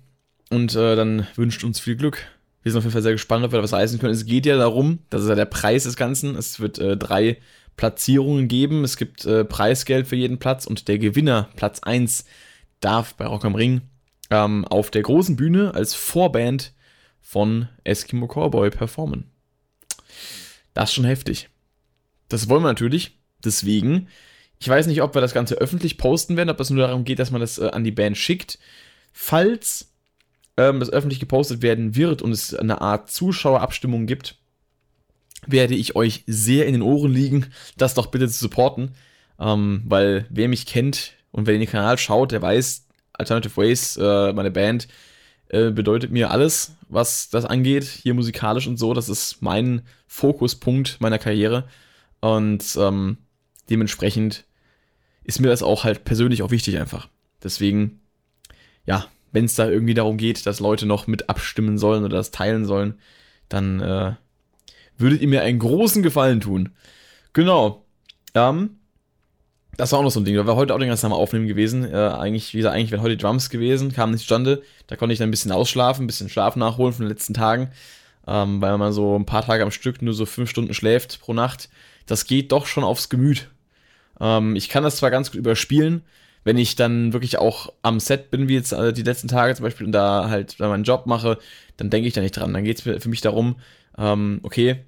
Und 0.51 0.75
äh, 0.77 0.97
dann 0.97 1.27
wünscht 1.37 1.65
uns 1.65 1.81
viel 1.81 1.97
Glück. 1.97 2.27
Wir 2.63 2.71
sind 2.71 2.79
auf 2.79 2.85
jeden 2.85 2.93
Fall 2.93 3.03
sehr 3.03 3.13
gespannt, 3.13 3.45
ob 3.45 3.53
wir 3.53 3.59
da 3.59 3.63
was 3.65 3.73
reißen 3.73 3.99
können. 3.99 4.13
Es 4.13 4.27
geht 4.27 4.47
ja 4.47 4.57
darum, 4.57 5.01
das 5.11 5.23
ist 5.23 5.29
ja 5.29 5.35
der 5.35 5.47
Preis 5.47 5.85
des 5.85 5.97
Ganzen. 5.97 6.37
Es 6.37 6.61
wird 6.61 6.79
äh, 6.79 6.97
drei 6.97 7.39
Platzierungen 7.76 8.49
geben. 8.49 8.85
Es 8.85 8.97
gibt 8.97 9.25
äh, 9.25 9.45
Preisgeld 9.45 10.07
für 10.07 10.17
jeden 10.17 10.38
Platz 10.38 10.67
und 10.67 10.88
der 10.88 10.99
Gewinner, 10.99 11.49
Platz 11.57 11.81
1, 11.81 12.25
darf 12.81 13.14
bei 13.14 13.26
Rock 13.26 13.45
am 13.45 13.55
Ring 13.55 13.83
ähm, 14.31 14.64
auf 14.64 14.91
der 14.91 15.02
großen 15.02 15.37
Bühne 15.37 15.75
als 15.75 15.95
Vorband 15.95 16.73
von 17.21 17.69
Eskimo 17.85 18.26
Cowboy 18.26 18.71
performen. 18.71 19.31
Das 20.75 20.91
ist 20.91 20.95
schon 20.95 21.05
heftig. 21.05 21.49
Das 22.29 22.49
wollen 22.49 22.62
wir 22.62 22.69
natürlich. 22.69 23.19
Deswegen 23.45 24.09
ich 24.62 24.69
weiß 24.69 24.87
nicht, 24.87 25.02
ob 25.02 25.12
wir 25.17 25.21
das 25.21 25.35
Ganze 25.35 25.57
öffentlich 25.57 25.99
posten 25.99 26.37
werden, 26.37 26.49
ob 26.49 26.61
es 26.61 26.71
nur 26.71 26.87
darum 26.87 27.02
geht, 27.02 27.19
dass 27.19 27.33
man 27.33 27.41
das 27.41 27.59
äh, 27.59 27.71
an 27.71 27.83
die 27.83 27.91
Band 27.91 28.17
schickt. 28.17 28.61
Falls 29.12 29.93
ähm, 30.57 30.79
das 30.79 30.88
öffentlich 30.88 31.19
gepostet 31.19 31.62
werden 31.62 31.97
wird 31.97 32.23
und 32.23 32.31
es 32.31 32.55
eine 32.55 32.81
Art 32.81 33.11
Zuschauerabstimmung 33.11 34.07
gibt, 34.07 34.38
werde 35.47 35.75
ich 35.75 35.97
euch 35.97 36.25
sehr 36.27 36.67
in 36.67 36.73
den 36.73 36.83
Ohren 36.83 37.13
liegen, 37.13 37.47
das 37.77 37.95
doch 37.95 38.07
bitte 38.07 38.29
zu 38.29 38.39
supporten. 38.39 38.93
Ähm, 39.39 39.83
weil 39.87 40.27
wer 40.31 40.49
mich 40.49 40.67
kennt 40.67 41.15
und 41.33 41.47
wer 41.47 41.59
den 41.59 41.69
Kanal 41.69 41.99
schaut, 41.99 42.33
der 42.33 42.43
weiß, 42.43 42.87
Alternative 43.13 43.57
Ways, 43.57 43.97
äh, 43.97 44.33
meine 44.33 44.51
Band, 44.51 44.89
äh, 45.49 45.71
bedeutet 45.71 46.11
mir 46.11 46.31
alles, 46.31 46.77
was 46.89 47.29
das 47.29 47.45
angeht, 47.45 47.85
hier 47.85 48.15
musikalisch 48.15 48.67
und 48.67 48.79
so. 48.79 48.95
Das 48.95 49.09
ist 49.09 49.43
mein 49.43 49.83
Fokuspunkt 50.07 51.01
meiner 51.01 51.19
Karriere. 51.19 51.65
Und 52.21 52.65
ähm, 52.79 53.19
dementsprechend 53.69 54.45
ist 55.25 55.41
mir 55.41 55.49
das 55.49 55.63
auch 55.63 55.85
halt 55.85 56.05
persönlich 56.05 56.43
auch 56.43 56.51
wichtig 56.51 56.79
einfach. 56.79 57.09
Deswegen, 57.43 58.01
ja, 58.87 59.07
wenn 59.33 59.45
es 59.45 59.55
da 59.55 59.69
irgendwie 59.69 59.95
darum 59.95 60.17
geht, 60.17 60.47
dass 60.47 60.61
Leute 60.61 60.87
noch 60.87 61.07
mit 61.07 61.29
abstimmen 61.29 61.79
sollen 61.79 62.05
oder 62.05 62.17
das 62.17 62.31
teilen 62.31 62.65
sollen, 62.65 62.99
dann 63.49 63.81
äh, 63.81 64.15
würdet 64.99 65.21
ihr 65.21 65.29
mir 65.29 65.43
einen 65.43 65.59
großen 65.59 66.03
Gefallen 66.03 66.41
tun. 66.41 66.71
Genau. 67.33 67.85
Ähm, 68.35 68.79
das 69.77 69.93
war 69.93 70.01
auch 70.01 70.03
noch 70.03 70.11
so 70.11 70.21
ein 70.21 70.25
Ding. 70.25 70.37
Da 70.37 70.47
war 70.47 70.57
heute 70.57 70.75
auch 70.75 70.79
den 70.79 70.89
ganzen 70.89 71.03
Tag 71.03 71.11
mal 71.11 71.17
aufnehmen 71.17 71.47
gewesen. 71.47 71.85
Äh, 71.85 71.97
eigentlich, 71.97 72.53
wie 72.53 72.59
gesagt, 72.59 72.75
eigentlich 72.75 72.91
wären 72.91 73.03
heute 73.03 73.17
Drums 73.17 73.49
gewesen, 73.49 73.93
kam 73.93 74.11
nicht 74.11 74.21
zustande. 74.21 74.63
Da 74.87 74.97
konnte 74.97 75.13
ich 75.13 75.19
dann 75.19 75.29
ein 75.29 75.31
bisschen 75.33 75.53
ausschlafen, 75.53 76.05
ein 76.05 76.07
bisschen 76.07 76.29
Schlaf 76.29 76.57
nachholen 76.57 76.93
von 76.93 77.05
den 77.05 77.11
letzten 77.11 77.35
Tagen. 77.35 77.71
Ähm, 78.27 78.61
weil 78.61 78.77
man 78.79 78.93
so 78.93 79.19
ein 79.19 79.27
paar 79.27 79.45
Tage 79.45 79.63
am 79.63 79.71
Stück 79.71 80.03
nur 80.03 80.15
so 80.15 80.27
fünf 80.27 80.51
Stunden 80.51 80.75
schläft 80.75 81.21
pro 81.21 81.33
Nacht. 81.33 81.69
Das 82.07 82.27
geht 82.27 82.53
doch 82.53 82.67
schon 82.67 82.85
aufs 82.85 83.09
Gemüt. 83.09 83.49
Ähm, 84.21 84.55
ich 84.57 84.69
kann 84.69 84.85
das 84.85 84.97
zwar 84.97 85.11
ganz 85.11 85.31
gut 85.33 85.39
überspielen, 85.39 86.03
wenn 86.45 86.59
ich 86.59 86.77
dann 86.77 87.13
wirklich 87.13 87.39
auch 87.39 87.73
am 87.83 87.99
Set 87.99 88.31
bin, 88.31 88.49
wie 88.49 88.55
jetzt 88.55 88.73
äh, 88.73 88.93
die 88.93 89.03
letzten 89.03 89.29
Tage 89.29 89.55
zum 89.55 89.65
Beispiel, 89.65 89.87
und 89.87 89.93
da 89.93 90.29
halt 90.29 90.59
meinen 90.59 90.85
Job 90.85 91.07
mache, 91.07 91.39
dann 91.77 91.91
denke 91.91 92.07
ich 92.07 92.15
da 92.15 92.21
nicht 92.21 92.37
dran. 92.37 92.53
Dann 92.53 92.65
geht 92.65 92.85
es 92.87 93.03
für 93.03 93.09
mich 93.09 93.21
darum, 93.21 93.57
ähm, 93.99 94.41
okay, 94.43 94.85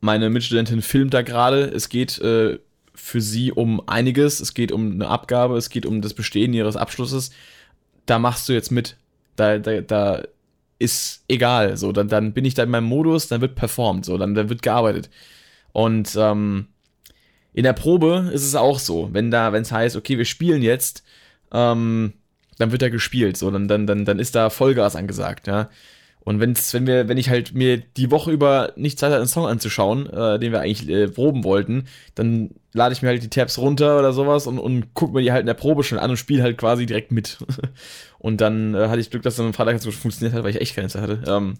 meine 0.00 0.30
Mitstudentin 0.30 0.82
filmt 0.82 1.14
da 1.14 1.22
gerade, 1.22 1.64
es 1.64 1.88
geht 1.88 2.18
äh, 2.18 2.58
für 2.94 3.20
sie 3.20 3.52
um 3.52 3.86
einiges, 3.88 4.40
es 4.40 4.54
geht 4.54 4.72
um 4.72 4.92
eine 4.92 5.08
Abgabe, 5.08 5.56
es 5.56 5.70
geht 5.70 5.86
um 5.86 6.02
das 6.02 6.14
Bestehen 6.14 6.52
ihres 6.52 6.76
Abschlusses. 6.76 7.30
Da 8.06 8.18
machst 8.18 8.48
du 8.48 8.52
jetzt 8.52 8.70
mit. 8.70 8.96
Da, 9.36 9.58
da, 9.58 9.80
da 9.80 10.22
ist 10.78 11.24
egal. 11.28 11.76
So, 11.76 11.92
dann, 11.92 12.08
dann 12.08 12.32
bin 12.32 12.44
ich 12.44 12.54
da 12.54 12.64
in 12.64 12.70
meinem 12.70 12.84
Modus, 12.84 13.28
dann 13.28 13.40
wird 13.40 13.54
performt, 13.54 14.04
so, 14.04 14.18
dann, 14.18 14.34
dann 14.34 14.48
wird 14.48 14.62
gearbeitet. 14.62 15.08
Und 15.72 16.14
ähm, 16.16 16.66
in 17.54 17.64
der 17.64 17.72
Probe 17.72 18.30
ist 18.32 18.44
es 18.44 18.54
auch 18.54 18.78
so, 18.78 19.08
wenn 19.12 19.30
da, 19.30 19.52
wenn 19.52 19.62
es 19.62 19.72
heißt, 19.72 19.96
okay, 19.96 20.18
wir 20.18 20.24
spielen 20.24 20.62
jetzt, 20.62 21.04
ähm, 21.52 22.14
dann 22.58 22.72
wird 22.72 22.82
da 22.82 22.88
gespielt, 22.88 23.36
so, 23.36 23.50
dann, 23.50 23.68
dann, 23.68 23.86
dann, 23.86 24.04
dann 24.04 24.18
ist 24.18 24.34
da 24.34 24.50
Vollgas 24.50 24.96
angesagt, 24.96 25.46
ja. 25.46 25.70
Und 26.24 26.40
wenn's, 26.40 26.72
wenn 26.72 26.86
wir, 26.86 27.08
wenn 27.08 27.18
ich 27.18 27.30
halt 27.30 27.54
mir 27.54 27.78
die 27.78 28.10
Woche 28.10 28.30
über 28.30 28.72
nicht 28.76 28.98
Zeit 28.98 29.10
hatte, 29.10 29.18
einen 29.18 29.28
Song 29.28 29.46
anzuschauen, 29.46 30.08
äh, 30.08 30.38
den 30.38 30.52
wir 30.52 30.60
eigentlich 30.60 30.88
äh, 30.88 31.08
proben 31.08 31.42
wollten, 31.42 31.88
dann 32.14 32.50
lade 32.72 32.92
ich 32.92 33.02
mir 33.02 33.08
halt 33.08 33.22
die 33.22 33.28
Tabs 33.28 33.58
runter 33.58 33.98
oder 33.98 34.12
sowas 34.12 34.46
und, 34.46 34.58
und 34.58 34.94
guck 34.94 35.12
mir 35.12 35.22
die 35.22 35.32
halt 35.32 35.40
in 35.40 35.46
der 35.46 35.54
Probe 35.54 35.82
schon 35.82 35.98
an 35.98 36.10
und 36.10 36.16
spiele 36.16 36.42
halt 36.42 36.58
quasi 36.58 36.86
direkt 36.86 37.10
mit. 37.10 37.38
und 38.18 38.40
dann 38.40 38.74
äh, 38.74 38.88
hatte 38.88 39.00
ich 39.00 39.10
Glück, 39.10 39.22
dass 39.22 39.36
dann 39.36 39.46
am 39.46 39.54
Freitag 39.54 39.80
so 39.80 39.90
funktioniert 39.90 40.34
hat, 40.34 40.44
weil 40.44 40.50
ich 40.50 40.60
echt 40.60 40.76
keine 40.76 40.88
Zeit 40.88 41.02
hatte. 41.02 41.22
Ähm, 41.26 41.54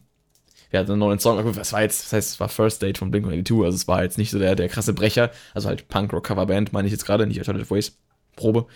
wir 0.71 0.81
hatten 0.81 0.93
einen 0.93 1.01
neuen 1.01 1.19
Song, 1.19 1.39
was 1.45 1.73
war 1.73 1.83
jetzt, 1.83 2.05
das 2.05 2.13
heißt, 2.15 2.31
es 2.31 2.41
war 2.41 2.49
First 2.49 2.83
Date 2.83 2.97
von 2.97 3.11
Blink-182, 3.11 3.65
also 3.65 3.77
es 3.77 3.89
war 3.89 4.03
jetzt 4.03 4.17
nicht 4.17 4.31
so 4.31 4.39
der, 4.39 4.55
der 4.55 4.69
krasse 4.69 4.95
Brecher, 4.95 5.31
also 5.53 5.69
halt 5.69 5.89
Punk-Rock-Coverband, 5.89 6.73
meine 6.73 6.87
ich 6.87 6.93
jetzt 6.93 7.05
gerade, 7.05 7.27
nicht 7.27 7.39
Alternative 7.39 7.67
Voice, 7.67 7.99
Probe. 8.37 8.67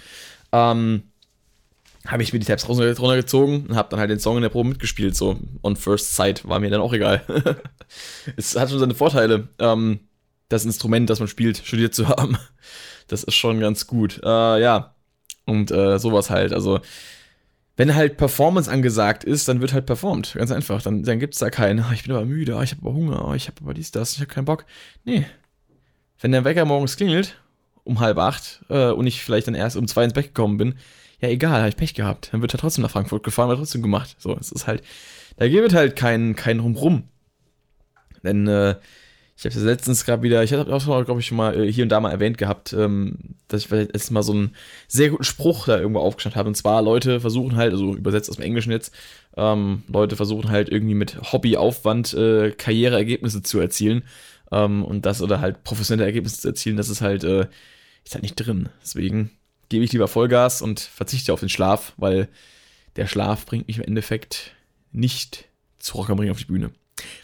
Ähm, 0.53 1.05
habe 2.07 2.23
ich 2.23 2.33
mir 2.33 2.39
die 2.39 2.47
Tabs 2.47 2.69
runtergezogen 2.69 3.67
und 3.67 3.77
habe 3.77 3.89
dann 3.91 4.01
halt 4.01 4.11
den 4.11 4.21
Song 4.21 4.37
in 4.37 4.43
der 4.43 4.49
Probe 4.49 4.69
mitgespielt, 4.69 5.17
so 5.17 5.39
on 5.63 5.77
first 5.77 6.15
sight, 6.15 6.47
war 6.49 6.61
mir 6.61 6.71
dann 6.71 6.81
auch 6.81 6.93
egal. 6.93 7.23
es 8.37 8.57
hat 8.57 8.71
schon 8.71 8.79
seine 8.79 8.95
Vorteile, 8.95 9.49
ähm, 9.59 10.01
das 10.49 10.65
Instrument, 10.65 11.11
das 11.11 11.19
man 11.19 11.29
spielt, 11.29 11.59
studiert 11.59 11.95
zu 11.95 12.09
haben. 12.09 12.39
Das 13.09 13.23
ist 13.23 13.37
schon 13.37 13.61
ganz 13.61 13.87
gut. 13.87 14.21
Äh, 14.25 14.61
ja, 14.61 14.97
und 15.45 15.71
äh, 15.71 15.97
sowas 16.01 16.29
halt, 16.29 16.53
also 16.53 16.81
wenn 17.77 17.95
halt 17.95 18.17
Performance 18.17 18.71
angesagt 18.71 19.23
ist, 19.23 19.47
dann 19.49 19.61
wird 19.61 19.73
halt 19.73 19.87
performt. 19.87 20.35
Ganz 20.37 20.51
einfach. 20.51 20.83
Dann, 20.83 21.05
dann 21.05 21.21
gibt 21.21 21.35
es 21.35 21.41
da 21.41 21.51
keinen, 21.51 21.85
oh, 21.89 21.93
ich 21.93 22.03
bin 22.03 22.13
aber 22.13 22.25
müde, 22.25 22.57
oh, 22.57 22.63
ich 22.63 22.73
habe 22.73 22.83
aber 22.83 22.95
Hunger, 22.95 23.29
oh, 23.29 23.35
ich 23.35 23.47
habe 23.47 23.59
aber 23.63 23.75
dies, 23.75 23.93
das, 23.93 24.15
ich 24.15 24.19
habe 24.19 24.27
keinen 24.27 24.47
Bock. 24.47 24.65
Nee. 25.05 25.27
Wenn 26.21 26.33
der 26.33 26.45
Wecker 26.45 26.65
morgens 26.65 26.97
klingelt, 26.97 27.41
um 27.85 28.01
halb 28.01 28.19
acht, 28.19 28.65
äh, 28.71 28.91
und 28.91 29.07
ich 29.07 29.23
vielleicht 29.23 29.47
dann 29.47 29.55
erst 29.55 29.77
um 29.77 29.87
zwei 29.87 30.03
ins 30.03 30.15
Bett 30.15 30.35
gekommen 30.35 30.57
bin, 30.57 30.75
ja 31.21 31.29
egal, 31.29 31.61
habe 31.61 31.69
ich 31.69 31.77
Pech 31.77 31.95
gehabt. 31.95 32.31
Dann 32.33 32.43
wird 32.43 32.55
er 32.55 32.59
trotzdem 32.59 32.83
nach 32.83 32.91
Frankfurt 32.91 33.23
gefahren, 33.23 33.49
wird 33.49 33.59
trotzdem 33.59 33.83
gemacht. 33.83 34.17
So, 34.19 34.37
es 34.39 34.53
ist 34.53 34.67
halt, 34.67 34.83
da 35.37 35.49
gibt 35.49 35.69
es 35.69 35.75
halt 35.75 35.97
kein, 35.97 36.37
kein 36.37 36.61
Rumrum. 36.61 37.05
Denn 38.23 38.47
äh, 38.47 38.77
ich 39.39 39.45
habe 39.45 39.67
letztens 39.67 40.07
gerade 40.07 40.23
wieder, 40.23 40.43
ich 40.43 40.55
habe 40.55 40.75
auch, 40.75 41.05
glaube 41.05 41.21
ich, 41.21 41.27
schon 41.27 41.37
mal 41.37 41.55
äh, 41.59 41.71
hier 41.71 41.85
und 41.85 41.91
da 41.91 42.01
mal 42.01 42.11
erwähnt 42.11 42.39
gehabt, 42.39 42.73
ähm, 42.73 43.19
dass 43.49 43.65
ich 43.65 43.71
jetzt 43.71 44.11
mal 44.11 44.23
so 44.23 44.33
einen 44.33 44.55
sehr 44.89 45.11
guten 45.11 45.25
Spruch 45.25 45.67
da 45.67 45.79
irgendwo 45.79 46.01
aufgeschnappt 46.01 46.37
habe. 46.37 46.49
Und 46.49 46.55
zwar, 46.55 46.81
Leute 46.81 47.21
versuchen 47.21 47.57
halt, 47.57 47.73
also 47.73 47.95
übersetzt 47.95 48.31
aus 48.31 48.37
dem 48.37 48.45
Englischen 48.45 48.73
jetzt, 48.73 48.95
ähm, 49.37 49.83
Leute 49.89 50.17
versuchen 50.17 50.51
halt 50.51 50.71
irgendwie 50.71 50.95
mit 50.95 51.33
Hobbyaufwand 51.33 52.15
äh, 52.15 52.51
Karriereergebnisse 52.53 53.43
zu 53.43 53.61
erzielen. 53.61 54.05
Ähm, 54.51 54.85
und 54.85 55.05
das 55.05 55.21
oder 55.21 55.41
halt 55.41 55.65
professionelle 55.65 56.07
Ergebnisse 56.07 56.41
zu 56.41 56.49
erzielen, 56.49 56.79
das 56.79 56.89
ist 56.89 57.03
halt, 57.03 57.23
äh, 57.25 57.47
ist 58.05 58.15
halt 58.15 58.23
nicht 58.23 58.37
drin. 58.37 58.71
Deswegen 58.81 59.33
gebe 59.69 59.85
ich 59.85 59.93
lieber 59.93 60.09
Vollgas 60.09 60.63
und 60.63 60.81
verzichte 60.81 61.33
auf 61.33 61.41
den 61.41 61.49
Schlaf, 61.49 61.93
weil 61.97 62.29
der 62.97 63.07
Schlaf 63.07 63.47
bringt 63.47 63.67
mich 63.67 63.79
im 63.79 63.85
Endeffekt 63.85 64.53
nicht 64.93 65.47
zu 65.79 65.97
Rock 65.97 66.11
am 66.11 66.19
Ring 66.19 66.31
auf 66.31 66.39
die 66.39 66.47
Bühne. 66.47 66.71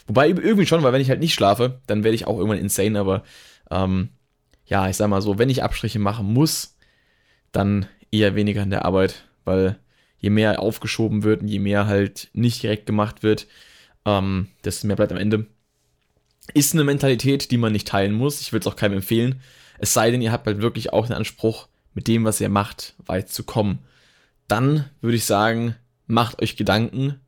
Wobei 0.07 0.29
irgendwie 0.29 0.65
schon, 0.65 0.83
weil 0.83 0.93
wenn 0.93 1.01
ich 1.01 1.09
halt 1.09 1.19
nicht 1.19 1.33
schlafe, 1.33 1.81
dann 1.87 2.03
werde 2.03 2.15
ich 2.15 2.27
auch 2.27 2.37
irgendwann 2.37 2.59
insane, 2.59 2.99
aber 2.99 3.23
ähm, 3.71 4.09
ja, 4.65 4.87
ich 4.89 4.97
sag 4.97 5.09
mal 5.09 5.21
so, 5.21 5.37
wenn 5.37 5.49
ich 5.49 5.63
Abstriche 5.63 5.99
machen 5.99 6.31
muss, 6.31 6.77
dann 7.51 7.87
eher 8.11 8.35
weniger 8.35 8.63
in 8.63 8.69
der 8.69 8.85
Arbeit, 8.85 9.25
weil 9.43 9.79
je 10.17 10.29
mehr 10.29 10.61
aufgeschoben 10.61 11.23
wird 11.23 11.41
und 11.41 11.47
je 11.47 11.59
mehr 11.59 11.87
halt 11.87 12.29
nicht 12.33 12.63
direkt 12.63 12.85
gemacht 12.85 13.23
wird, 13.23 13.47
ähm, 14.05 14.49
desto 14.63 14.87
mehr 14.87 14.95
bleibt 14.95 15.11
am 15.11 15.17
Ende. 15.17 15.47
Ist 16.53 16.73
eine 16.73 16.83
Mentalität, 16.83 17.51
die 17.51 17.57
man 17.57 17.71
nicht 17.71 17.87
teilen 17.87 18.13
muss. 18.13 18.41
Ich 18.41 18.51
würde 18.51 18.67
es 18.67 18.71
auch 18.71 18.75
keinem 18.75 18.97
empfehlen. 18.97 19.41
Es 19.79 19.93
sei 19.93 20.11
denn, 20.11 20.21
ihr 20.21 20.31
habt 20.31 20.45
halt 20.45 20.61
wirklich 20.61 20.93
auch 20.93 21.07
den 21.07 21.15
Anspruch, 21.15 21.67
mit 21.93 22.07
dem, 22.07 22.25
was 22.25 22.41
ihr 22.41 22.49
macht, 22.49 22.95
weit 23.05 23.29
zu 23.29 23.43
kommen. 23.43 23.79
Dann 24.47 24.89
würde 25.01 25.17
ich 25.17 25.25
sagen, 25.25 25.75
macht 26.07 26.41
euch 26.41 26.55
Gedanken, 26.55 27.19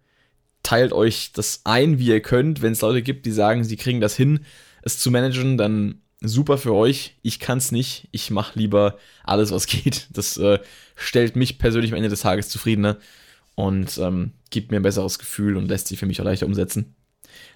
teilt 0.63 0.93
euch 0.93 1.32
das 1.34 1.62
ein, 1.63 1.99
wie 1.99 2.08
ihr 2.08 2.21
könnt. 2.21 2.62
Wenn 2.62 2.73
es 2.73 2.82
Leute 2.82 3.01
gibt, 3.01 3.25
die 3.25 3.32
sagen, 3.32 3.63
sie 3.63 3.78
kriegen 3.78 4.01
das 4.01 4.15
hin, 4.15 4.41
es 4.82 4.99
zu 4.99 5.12
managen, 5.12 5.58
dann 5.58 6.01
super 6.21 6.58
für 6.58 6.73
euch. 6.73 7.15
Ich 7.21 7.39
kann 7.39 7.58
es 7.58 7.71
nicht. 7.71 8.08
Ich 8.12 8.32
mache 8.32 8.58
lieber 8.58 8.97
alles, 9.23 9.51
was 9.51 9.67
geht. 9.67 10.08
Das 10.12 10.38
äh, 10.38 10.60
stellt 10.95 11.36
mich 11.36 11.60
persönlich 11.60 11.91
am 11.91 11.97
Ende 11.97 12.10
des 12.10 12.21
Tages 12.21 12.49
zufriedener 12.49 12.97
und 13.56 13.97
ähm, 13.97 14.32
gibt 14.49 14.71
mir 14.71 14.78
ein 14.78 14.84
besseres 14.84 15.19
Gefühl 15.19 15.58
und 15.58 15.67
lässt 15.67 15.88
sich 15.88 15.99
für 15.99 16.06
mich 16.06 16.19
auch 16.19 16.25
leichter 16.25 16.45
umsetzen. 16.45 16.95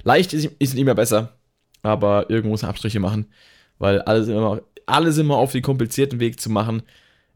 Leicht 0.04 0.34
ist, 0.34 0.46
ist 0.60 0.76
nicht 0.76 0.86
mehr 0.86 0.96
besser, 0.96 1.38
aber 1.82 2.30
irgendwo 2.30 2.52
muss 2.52 2.62
man 2.62 2.72
Abstriche 2.72 3.00
machen, 3.00 3.28
weil 3.78 4.02
alles 4.02 4.28
immer, 4.28 4.62
alles 4.90 5.18
immer 5.18 5.38
auf 5.38 5.52
den 5.52 5.62
komplizierten 5.62 6.20
Weg 6.20 6.40
zu 6.40 6.50
machen, 6.50 6.84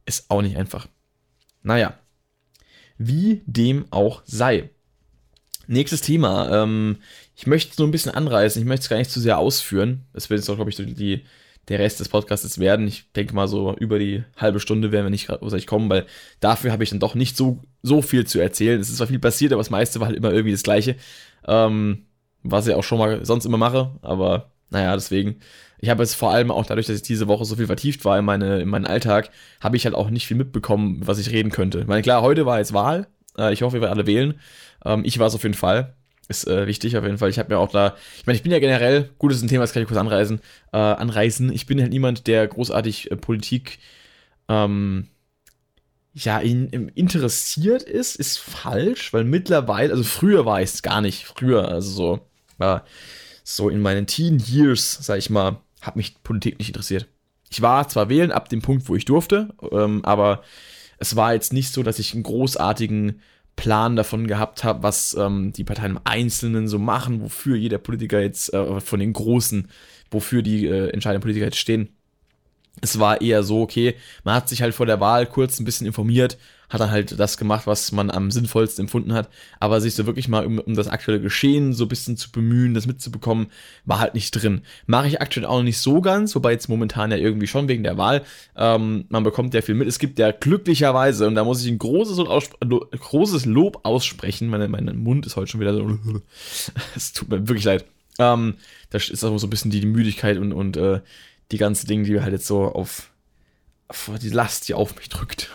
ist 0.06 0.30
auch 0.30 0.42
nicht 0.42 0.58
einfach. 0.58 0.88
Naja, 1.62 1.98
wie 2.98 3.42
dem 3.46 3.86
auch 3.92 4.22
sei. 4.26 4.70
Nächstes 5.68 6.02
Thema. 6.02 6.64
Ähm, 6.64 6.98
ich 7.36 7.48
möchte 7.48 7.72
es 7.72 7.78
nur 7.78 7.88
ein 7.88 7.92
bisschen 7.92 8.14
anreißen. 8.14 8.62
Ich 8.62 8.68
möchte 8.68 8.84
es 8.84 8.90
gar 8.90 8.98
nicht 8.98 9.12
zu 9.12 9.20
sehr 9.20 9.38
ausführen. 9.38 10.06
Das 10.14 10.30
wird 10.30 10.40
jetzt 10.40 10.50
auch, 10.50 10.56
glaube 10.56 10.70
ich, 10.70 10.76
die, 10.76 11.24
der 11.70 11.80
Rest 11.80 12.00
des 12.00 12.10
Podcasts 12.10 12.60
werden. 12.60 12.88
Ich 12.88 13.12
denke 13.14 13.34
mal, 13.34 13.48
so 13.48 13.74
über 13.78 13.98
die 13.98 14.24
halbe 14.36 14.60
Stunde 14.60 14.92
werden 14.92 15.06
wir 15.06 15.10
nicht 15.10 15.28
großartig 15.28 15.68
kommen, 15.68 15.90
weil 15.90 16.06
dafür 16.42 16.72
habe 16.72 16.84
ich 16.84 16.90
dann 16.90 17.00
doch 17.00 17.16
nicht 17.16 17.38
so, 17.38 17.64
so 17.82 18.02
viel 18.02 18.28
zu 18.28 18.40
erzählen. 18.40 18.80
Es 18.80 18.90
ist 18.90 18.98
zwar 18.98 19.08
viel 19.08 19.20
passiert, 19.20 19.54
aber 19.54 19.62
das 19.62 19.70
meiste 19.70 20.00
war 20.00 20.08
halt 20.08 20.18
immer 20.18 20.32
irgendwie 20.32 20.52
das 20.52 20.64
Gleiche. 20.64 20.98
Ähm, 21.48 22.06
was 22.44 22.68
ich 22.68 22.74
auch 22.76 22.84
schon 22.84 23.00
mal 23.00 23.26
sonst 23.26 23.46
immer 23.46 23.58
mache. 23.58 23.92
Aber 24.02 24.52
naja, 24.70 24.94
deswegen. 24.94 25.40
Ich 25.84 25.90
habe 25.90 26.02
es 26.02 26.16
vor 26.16 26.32
allem 26.32 26.50
auch 26.50 26.66
dadurch, 26.66 26.88
dass 26.88 26.96
ich 26.96 27.02
diese 27.02 27.28
Woche 27.28 27.44
so 27.44 27.58
viel 27.58 27.66
vertieft 27.66 28.06
war 28.06 28.18
in, 28.18 28.24
meine, 28.24 28.62
in 28.62 28.70
meinen 28.70 28.86
Alltag, 28.86 29.32
habe 29.60 29.76
ich 29.76 29.84
halt 29.84 29.96
auch 29.96 30.10
nicht 30.10 30.26
viel 30.26 30.38
mitbekommen, 30.38 31.02
was 31.04 31.20
ich 31.20 31.30
reden 31.30 31.52
könnte. 31.52 31.82
Ich 31.82 31.88
meine, 31.88 32.02
klar, 32.02 32.22
heute 32.22 32.46
war 32.46 32.60
jetzt 32.60 32.72
Wahl. 32.72 33.08
Äh, 33.38 33.52
ich 33.52 33.64
hoffe, 33.64 33.74
wir 33.74 33.82
werden 33.82 33.92
alle 33.92 34.08
wählen. 34.08 34.40
Ähm, 34.86 35.02
ich 35.04 35.20
war 35.20 35.28
es 35.28 35.36
auf 35.36 35.44
jeden 35.44 35.56
Fall. 35.56 35.94
Ist 36.30 36.48
äh, 36.48 36.68
wichtig 36.68 36.96
auf 36.96 37.04
jeden 37.04 37.18
Fall. 37.18 37.30
Ich 37.30 37.38
habe 37.38 37.54
mir 37.54 37.60
auch 37.60 37.70
da, 37.70 37.98
ich 38.18 38.26
meine, 38.26 38.38
ich 38.38 38.44
bin 38.44 38.54
ja 38.54 38.60
generell, 38.60 39.10
gut, 39.18 39.32
das 39.32 39.40
ist 39.40 39.44
ein 39.44 39.50
Thema, 39.50 39.64
das 39.64 39.74
kann 39.74 39.82
ich 39.82 39.90
kurz 39.90 40.00
anreisen, 40.00 40.40
äh, 40.72 40.78
anreißen. 40.78 41.52
Ich 41.52 41.66
bin 41.66 41.82
halt 41.82 41.92
niemand, 41.92 42.28
der 42.28 42.48
großartig 42.48 43.12
äh, 43.12 43.18
Politik 43.18 43.80
ähm, 44.48 45.10
ja, 46.14 46.40
in, 46.40 46.70
in, 46.70 46.88
interessiert 46.88 47.84
ist, 47.84 48.16
ist 48.16 48.40
falsch, 48.40 49.12
weil 49.12 49.26
mittlerweile, 49.26 49.92
also 49.92 50.06
früher 50.06 50.46
war 50.46 50.62
ich 50.62 50.70
es 50.70 50.82
gar 50.82 51.02
nicht, 51.02 51.26
früher, 51.26 51.68
also 51.68 51.92
so, 51.92 52.20
äh, 52.60 52.80
so 53.44 53.68
in 53.68 53.82
meinen 53.82 54.08
Teen 54.08 54.40
Years, 54.40 55.00
sag 55.02 55.18
ich 55.18 55.30
mal, 55.30 55.60
hat 55.84 55.96
mich 55.96 56.22
Politik 56.24 56.60
nicht 56.60 56.70
interessiert. 56.70 57.08
Ich 57.50 57.62
war 57.62 57.88
zwar 57.88 58.10
wählen 58.10 58.32
ab 58.32 58.50
dem 58.50 58.62
Punkt, 58.62 58.90
wo 58.90 58.96
ich 58.96 59.06
durfte, 59.06 59.54
ähm, 59.72 60.04
aber 60.04 60.44
es 60.98 61.16
war 61.16 61.34
jetzt 61.34 61.54
nicht 61.54 61.72
so, 61.72 61.84
dass 61.84 62.00
ich 62.00 62.14
einen 62.14 62.24
großartigen 62.24 63.22
Plan 63.56 63.96
davon 63.96 64.28
gehabt 64.28 64.64
habe, 64.64 64.82
was 64.84 65.16
ähm, 65.20 65.54
die 65.54 65.64
Parteien 65.64 65.92
im 65.92 66.02
Einzelnen 66.04 66.68
so 66.68 66.80
machen, 66.80 67.22
wofür 67.22 67.56
jeder 67.56 67.78
Politiker 67.78 68.20
jetzt, 68.20 68.54
äh, 68.54 68.80
von 68.80 69.00
den 69.00 69.14
Großen, 69.14 69.70
wofür 70.10 70.42
die 70.42 70.66
äh, 70.66 70.90
entscheidenden 70.90 71.22
Politiker 71.22 71.46
jetzt 71.46 71.60
stehen. 71.60 71.90
Es 72.82 73.00
war 73.00 73.22
eher 73.22 73.44
so, 73.44 73.62
okay, 73.62 73.96
man 74.24 74.36
hat 74.36 74.50
sich 74.50 74.62
halt 74.62 74.74
vor 74.74 74.86
der 74.86 75.00
Wahl 75.00 75.26
kurz 75.26 75.60
ein 75.60 75.66
bisschen 75.66 75.86
informiert, 75.86 76.38
hat 76.70 76.82
dann 76.82 76.90
halt 76.90 77.20
das 77.20 77.38
gemacht, 77.38 77.68
was 77.68 77.92
man 77.92 78.10
am 78.10 78.32
sinnvollsten 78.32 78.86
empfunden 78.86 79.14
hat. 79.14 79.30
Aber 79.60 79.80
sich 79.80 79.94
so 79.94 80.08
wirklich 80.08 80.28
mal 80.28 80.46
um, 80.46 80.58
um 80.58 80.74
das 80.74 80.88
aktuelle 80.88 81.22
Geschehen 81.22 81.74
so 81.74 81.86
ein 81.86 81.88
bisschen 81.88 82.18
zu 82.18 82.32
bemühen, 82.32 82.74
das 82.74 82.88
mitzubekommen, 82.88 83.48
war 83.86 84.00
halt 84.00 84.16
nicht 84.16 84.32
drin. 84.32 84.64
Mache 84.88 85.08
ich 85.08 85.22
aktuell 85.22 85.46
auch 85.46 85.58
noch 85.58 85.64
nicht 85.64 85.78
so 85.78 86.02
ganz, 86.02 86.34
wobei 86.36 86.52
jetzt 86.52 86.68
momentan 86.70 87.12
ja 87.12 87.18
irgendwie 87.18 87.46
schon 87.46 87.68
wegen 87.68 87.84
der 87.84 87.98
Wahl. 87.98 88.24
Ähm, 88.56 89.06
man 89.10 89.24
bekommt 89.24 89.54
ja 89.54 89.62
viel 89.62 89.76
mit. 89.76 89.88
Es 89.88 90.00
gibt 90.00 90.18
ja 90.18 90.32
glücklicherweise, 90.32 91.28
und 91.28 91.36
da 91.36 91.44
muss 91.44 91.64
ich 91.64 91.72
ein 91.72 91.78
großes, 91.78 92.18
Lo 92.18 92.88
großes 92.90 93.46
Lob 93.46 93.82
aussprechen. 93.84 94.50
Meine, 94.50 94.68
mein 94.68 94.98
Mund 94.98 95.28
ist 95.28 95.36
heute 95.36 95.52
schon 95.52 95.62
wieder 95.62 95.76
so. 95.76 95.86
es 96.96 97.14
tut 97.14 97.30
mir 97.30 97.48
wirklich 97.48 97.66
leid. 97.66 97.86
Ähm, 98.20 98.56
da 98.90 98.98
ist 98.98 99.24
auch 99.24 99.38
so 99.38 99.48
ein 99.48 99.50
bisschen 99.50 99.72
die, 99.72 99.80
die 99.80 99.88
Müdigkeit 99.88 100.38
und, 100.38 100.54
und 100.54 100.78
äh, 100.78 101.02
die 101.52 101.58
ganzen 101.58 101.88
Dinge, 101.88 102.04
die 102.04 102.22
halt 102.22 102.34
jetzt 102.34 102.48
so 102.48 102.64
auf, 102.64 103.12
auf 103.88 104.12
die 104.22 104.30
Last, 104.30 104.68
die 104.68 104.74
auf 104.74 104.96
mich 104.96 105.10
drückt. 105.10 105.50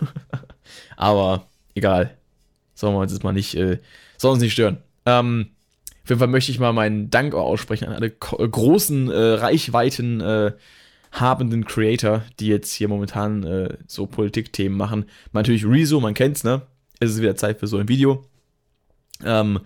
Aber 0.96 1.46
egal. 1.74 2.16
Sollen 2.74 2.94
wir 2.94 3.00
uns 3.00 3.12
jetzt 3.12 3.24
mal 3.24 3.32
nicht, 3.32 3.54
äh, 3.54 3.78
soll 4.16 4.32
uns 4.32 4.42
nicht 4.42 4.52
stören. 4.52 4.78
Ähm, 5.04 5.50
auf 6.04 6.10
jeden 6.10 6.20
Fall 6.20 6.28
möchte 6.28 6.52
ich 6.52 6.58
mal 6.58 6.72
meinen 6.72 7.10
Dank 7.10 7.34
aussprechen 7.34 7.88
an 7.88 7.94
alle 7.94 8.10
großen 8.10 9.10
äh, 9.10 9.16
Reichweiten, 9.16 10.20
äh, 10.20 10.52
habenden 11.12 11.64
Creator, 11.64 12.22
die 12.38 12.46
jetzt 12.46 12.72
hier 12.72 12.88
momentan 12.88 13.44
äh, 13.44 13.76
so 13.86 14.06
Politikthemen 14.06 14.76
machen. 14.76 15.06
Natürlich 15.32 15.66
Rezo, 15.66 16.00
man 16.00 16.14
kennt's, 16.14 16.44
ne? 16.44 16.62
Es 17.00 17.10
ist 17.10 17.20
wieder 17.20 17.36
Zeit 17.36 17.58
für 17.58 17.66
so 17.66 17.78
ein 17.78 17.88
Video. 17.88 18.24
Ähm, 19.24 19.60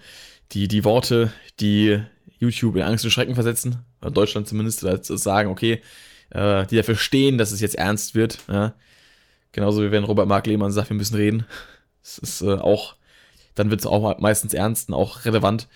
die, 0.53 0.69
die 0.69 0.85
Worte, 0.85 1.33
die 1.61 2.01
YouTube 2.39 2.77
in 2.77 2.83
Angst 2.83 3.05
und 3.05 3.11
Schrecken 3.11 3.35
versetzen, 3.35 3.85
oder 4.01 4.11
Deutschland 4.11 4.49
zumindest, 4.49 4.83
oder 4.85 5.01
sagen, 5.03 5.51
okay, 5.51 5.81
äh, 6.33 6.67
die 6.67 6.77
dafür 6.77 6.97
stehen, 6.97 7.39
dass 7.39 7.53
es 7.53 7.61
jetzt 7.61 7.77
ernst 7.77 8.15
wird. 8.15 8.39
Ja? 8.49 8.75
Genauso 9.53 9.83
wie 9.83 9.91
wenn 9.91 10.05
Robert 10.05 10.29
Mark 10.29 10.47
Lehmann 10.47 10.73
sagt, 10.73 10.91
wir 10.91 10.97
müssen 10.97 11.17
reden. 11.17 11.45
Das 12.03 12.19
ist 12.19 12.43
äh, 12.43 12.55
auch, 12.55 12.97
dann 13.55 13.71
wird 13.71 13.81
es 13.81 13.87
auch 13.87 14.19
meistens 14.19 14.55
ernst 14.55 14.89
und 14.89 14.95
auch 14.95 15.25
relevant. 15.25 15.69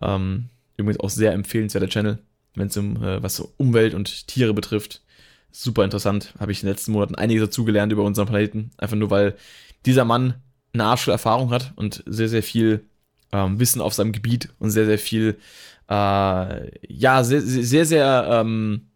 Ähm, 0.00 0.48
übrigens 0.76 1.00
auch 1.00 1.10
sehr 1.10 1.32
empfehlenswerter 1.32 1.88
Channel, 1.88 2.18
wenn 2.54 2.66
es 2.66 2.76
um 2.76 3.02
äh, 3.02 3.22
was 3.22 3.36
so 3.36 3.52
Umwelt 3.56 3.94
und 3.94 4.26
Tiere 4.26 4.54
betrifft. 4.54 5.02
Super 5.50 5.84
interessant. 5.84 6.34
Habe 6.38 6.52
ich 6.52 6.62
in 6.62 6.66
den 6.66 6.74
letzten 6.74 6.92
Monaten 6.92 7.14
einiges 7.14 7.44
dazugelernt 7.44 7.92
über 7.92 8.02
unseren 8.02 8.26
Planeten. 8.26 8.70
Einfach 8.78 8.96
nur, 8.96 9.10
weil 9.10 9.36
dieser 9.86 10.04
Mann 10.04 10.34
eine 10.72 10.84
Arsch 10.84 11.08
Erfahrung 11.08 11.50
hat 11.50 11.72
und 11.76 12.02
sehr, 12.06 12.28
sehr 12.28 12.42
viel 12.42 12.84
ähm, 13.32 13.60
Wissen 13.60 13.80
auf 13.80 13.94
seinem 13.94 14.12
Gebiet 14.12 14.48
und 14.58 14.70
sehr, 14.70 14.86
sehr 14.86 14.98
viel, 14.98 15.38
äh, 15.88 16.92
ja, 16.92 17.24
sehr, 17.24 17.42
sehr, 17.42 17.84
sehr, 17.84 18.28
ähm, 18.30 18.88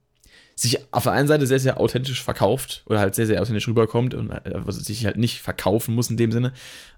sich 0.58 0.92
auf 0.92 1.02
der 1.02 1.12
einen 1.12 1.28
Seite 1.28 1.46
sehr, 1.46 1.60
sehr 1.60 1.78
authentisch 1.78 2.22
verkauft 2.22 2.82
oder 2.86 2.98
halt 2.98 3.14
sehr, 3.14 3.26
sehr 3.26 3.40
authentisch 3.42 3.68
rüberkommt 3.68 4.14
und 4.14 4.30
äh, 4.30 4.62
sich 4.68 5.04
halt 5.04 5.18
nicht 5.18 5.42
verkaufen 5.42 5.94
muss 5.94 6.10
in 6.10 6.16
dem 6.16 6.32
Sinne. 6.32 6.52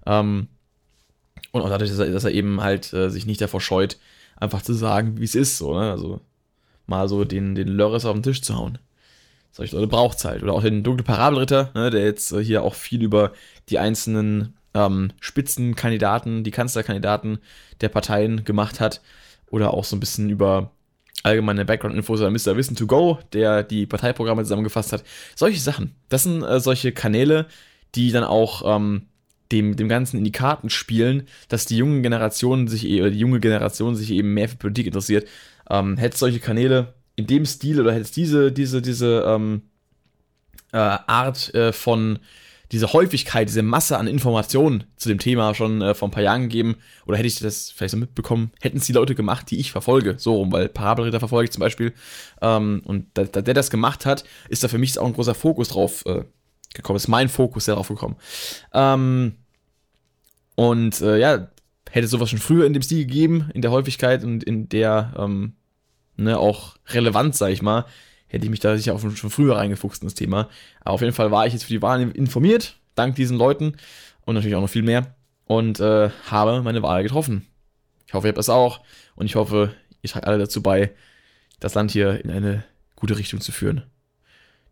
Ähm, 0.05 0.47
und 1.51 1.61
auch 1.61 1.69
dadurch, 1.69 1.89
dass 1.89 1.99
er, 1.99 2.09
dass 2.11 2.23
er 2.23 2.31
eben 2.31 2.61
halt 2.61 2.93
äh, 2.93 3.09
sich 3.09 3.25
nicht 3.25 3.41
davor 3.41 3.59
scheut, 3.59 3.97
einfach 4.37 4.61
zu 4.61 4.73
sagen, 4.73 5.19
wie 5.19 5.25
es 5.25 5.35
ist, 5.35 5.57
so, 5.57 5.77
ne? 5.77 5.91
Also 5.91 6.21
mal 6.87 7.07
so 7.09 7.25
den, 7.25 7.53
den 7.53 7.67
Lörres 7.67 8.05
auf 8.05 8.13
den 8.13 8.23
Tisch 8.23 8.41
zu 8.41 8.55
hauen. 8.55 8.77
Solche 9.51 9.75
Leute 9.75 9.87
braucht 9.87 10.17
es 10.17 10.25
halt. 10.25 10.41
Oder 10.41 10.53
auch 10.53 10.63
den 10.63 10.83
dunklen 10.83 11.05
Parabelritter, 11.05 11.71
ne, 11.73 11.89
der 11.89 12.03
jetzt 12.03 12.31
äh, 12.31 12.43
hier 12.43 12.63
auch 12.63 12.75
viel 12.75 13.03
über 13.03 13.33
die 13.69 13.79
einzelnen 13.79 14.55
ähm, 14.73 15.11
Spitzenkandidaten, 15.19 16.43
die 16.43 16.51
Kanzlerkandidaten 16.51 17.39
der 17.81 17.89
Parteien 17.89 18.45
gemacht 18.45 18.79
hat. 18.79 19.01
Oder 19.49 19.73
auch 19.73 19.83
so 19.83 19.95
ein 19.95 19.99
bisschen 19.99 20.29
über 20.29 20.71
allgemeine 21.23 21.65
Background-Infos 21.65 22.21
oder 22.21 22.31
Mr. 22.31 22.55
Wissen 22.55 22.75
to 22.75 22.87
Go, 22.87 23.19
der 23.33 23.63
die 23.63 23.85
Parteiprogramme 23.85 24.43
zusammengefasst 24.43 24.93
hat. 24.93 25.03
Solche 25.35 25.59
Sachen. 25.59 25.95
Das 26.09 26.23
sind 26.23 26.43
äh, 26.43 26.59
solche 26.59 26.91
Kanäle, 26.91 27.47
die 27.95 28.11
dann 28.11 28.23
auch 28.23 28.77
ähm, 28.77 29.03
dem, 29.51 29.75
dem 29.75 29.89
Ganzen 29.89 30.17
in 30.17 30.23
die 30.23 30.31
Karten 30.31 30.69
spielen, 30.69 31.27
dass 31.47 31.65
die 31.65 31.77
junge 31.77 32.01
Generation 32.01 32.67
sich 32.67 32.85
e-, 32.85 33.01
oder 33.01 33.11
die 33.11 33.19
junge 33.19 33.39
Generation 33.39 33.95
sich 33.95 34.11
eben 34.11 34.33
mehr 34.33 34.49
für 34.49 34.57
Politik 34.57 34.87
interessiert. 34.87 35.27
Ähm, 35.69 35.97
hätte 35.97 36.17
solche 36.17 36.39
Kanäle 36.39 36.93
in 37.15 37.27
dem 37.27 37.45
Stil 37.45 37.81
oder 37.81 37.91
hätte 37.91 38.03
es 38.03 38.11
diese, 38.11 38.51
diese, 38.51 38.81
diese 38.81 39.25
ähm, 39.27 39.63
äh, 40.71 40.77
Art 40.77 41.53
äh, 41.53 41.73
von 41.73 42.19
diese 42.71 42.93
Häufigkeit, 42.93 43.49
diese 43.49 43.63
Masse 43.63 43.97
an 43.97 44.07
Informationen 44.07 44.83
zu 44.95 45.09
dem 45.09 45.17
Thema 45.17 45.55
schon 45.55 45.81
äh, 45.81 45.95
vor 45.95 46.07
ein 46.07 46.11
paar 46.11 46.23
Jahren 46.23 46.43
gegeben, 46.43 46.75
oder 47.05 47.17
hätte 47.17 47.27
ich 47.27 47.39
das 47.39 47.71
vielleicht 47.71 47.91
so 47.91 47.97
mitbekommen, 47.97 48.51
hätten 48.61 48.77
es 48.77 48.85
die 48.85 48.93
Leute 48.93 49.15
gemacht, 49.15 49.49
die 49.49 49.59
ich 49.59 49.71
verfolge, 49.71 50.15
so 50.17 50.35
rum, 50.35 50.51
weil 50.51 50.69
Parabelritter 50.69 51.19
verfolge 51.19 51.45
ich 51.45 51.51
zum 51.51 51.61
Beispiel, 51.61 51.93
ähm, 52.41 52.81
und 52.85 53.07
da, 53.15 53.23
da, 53.23 53.41
der 53.41 53.53
das 53.53 53.69
gemacht 53.69 54.05
hat, 54.05 54.23
ist 54.49 54.63
da 54.63 54.67
für 54.67 54.77
mich 54.77 54.97
auch 54.99 55.07
ein 55.07 55.13
großer 55.13 55.35
Fokus 55.35 55.69
drauf 55.69 56.05
äh, 56.05 56.23
gekommen, 56.73 56.97
ist 56.97 57.07
mein 57.07 57.29
Fokus 57.29 57.65
darauf 57.65 57.87
gekommen. 57.87 58.17
Ähm, 58.73 59.33
und 60.55 61.01
äh, 61.01 61.17
ja, 61.17 61.47
hätte 61.89 62.07
sowas 62.07 62.29
schon 62.29 62.39
früher 62.39 62.65
in 62.65 62.73
dem 62.73 62.83
Stil 62.83 63.05
gegeben, 63.05 63.49
in 63.53 63.61
der 63.61 63.71
Häufigkeit 63.71 64.23
und 64.23 64.43
in 64.43 64.69
der 64.69 65.13
ähm, 65.17 65.53
ne, 66.17 66.37
auch 66.37 66.75
Relevanz, 66.87 67.39
sag 67.39 67.51
ich 67.51 67.61
mal, 67.61 67.85
hätte 68.29 68.45
ich 68.45 68.51
mich 68.51 68.59
da 68.59 68.77
sicher 68.77 68.95
auch 68.95 68.99
schon 68.99 69.29
früher 69.29 69.57
reingefuchst 69.57 70.01
in 70.01 70.07
das 70.07 70.15
Thema. 70.15 70.49
Aber 70.81 70.93
auf 70.93 71.01
jeden 71.01 71.13
Fall 71.13 71.31
war 71.31 71.45
ich 71.45 71.53
jetzt 71.53 71.63
für 71.63 71.73
die 71.73 71.81
Wahl 71.81 72.01
informiert, 72.11 72.77
dank 72.95 73.15
diesen 73.15 73.37
Leuten 73.37 73.73
und 74.25 74.35
natürlich 74.35 74.55
auch 74.55 74.61
noch 74.61 74.69
viel 74.69 74.83
mehr 74.83 75.15
und 75.45 75.79
äh, 75.79 76.09
habe 76.29 76.61
meine 76.61 76.83
Wahl 76.83 77.03
getroffen. 77.03 77.47
Ich 78.07 78.13
hoffe, 78.13 78.27
ihr 78.27 78.29
habt 78.29 78.37
das 78.37 78.49
auch 78.49 78.81
und 79.15 79.25
ich 79.25 79.35
hoffe, 79.35 79.73
ihr 80.01 80.09
tragt 80.09 80.27
alle 80.27 80.37
dazu 80.37 80.63
bei, 80.63 80.91
das 81.59 81.73
Land 81.73 81.91
hier 81.91 82.23
in 82.23 82.31
eine 82.31 82.63
gute 82.95 83.17
Richtung 83.17 83.41
zu 83.41 83.51
führen. 83.51 83.83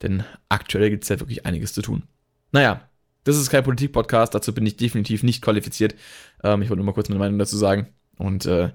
Denn 0.01 0.23
aktuell 0.49 0.89
gibt 0.89 1.03
es 1.03 1.09
ja 1.09 1.19
wirklich 1.19 1.45
einiges 1.45 1.73
zu 1.73 1.81
tun. 1.81 2.03
Naja, 2.51 2.87
das 3.23 3.37
ist 3.37 3.49
kein 3.49 3.63
Politik-Podcast, 3.63 4.33
dazu 4.35 4.53
bin 4.53 4.65
ich 4.65 4.77
definitiv 4.77 5.23
nicht 5.23 5.41
qualifiziert. 5.41 5.95
Ähm, 6.43 6.61
ich 6.61 6.69
wollte 6.69 6.77
nur 6.77 6.85
mal 6.85 6.93
kurz 6.93 7.09
meine 7.09 7.19
Meinung 7.19 7.39
dazu 7.39 7.57
sagen 7.57 7.87
und 8.17 8.45
äh, 8.45 8.71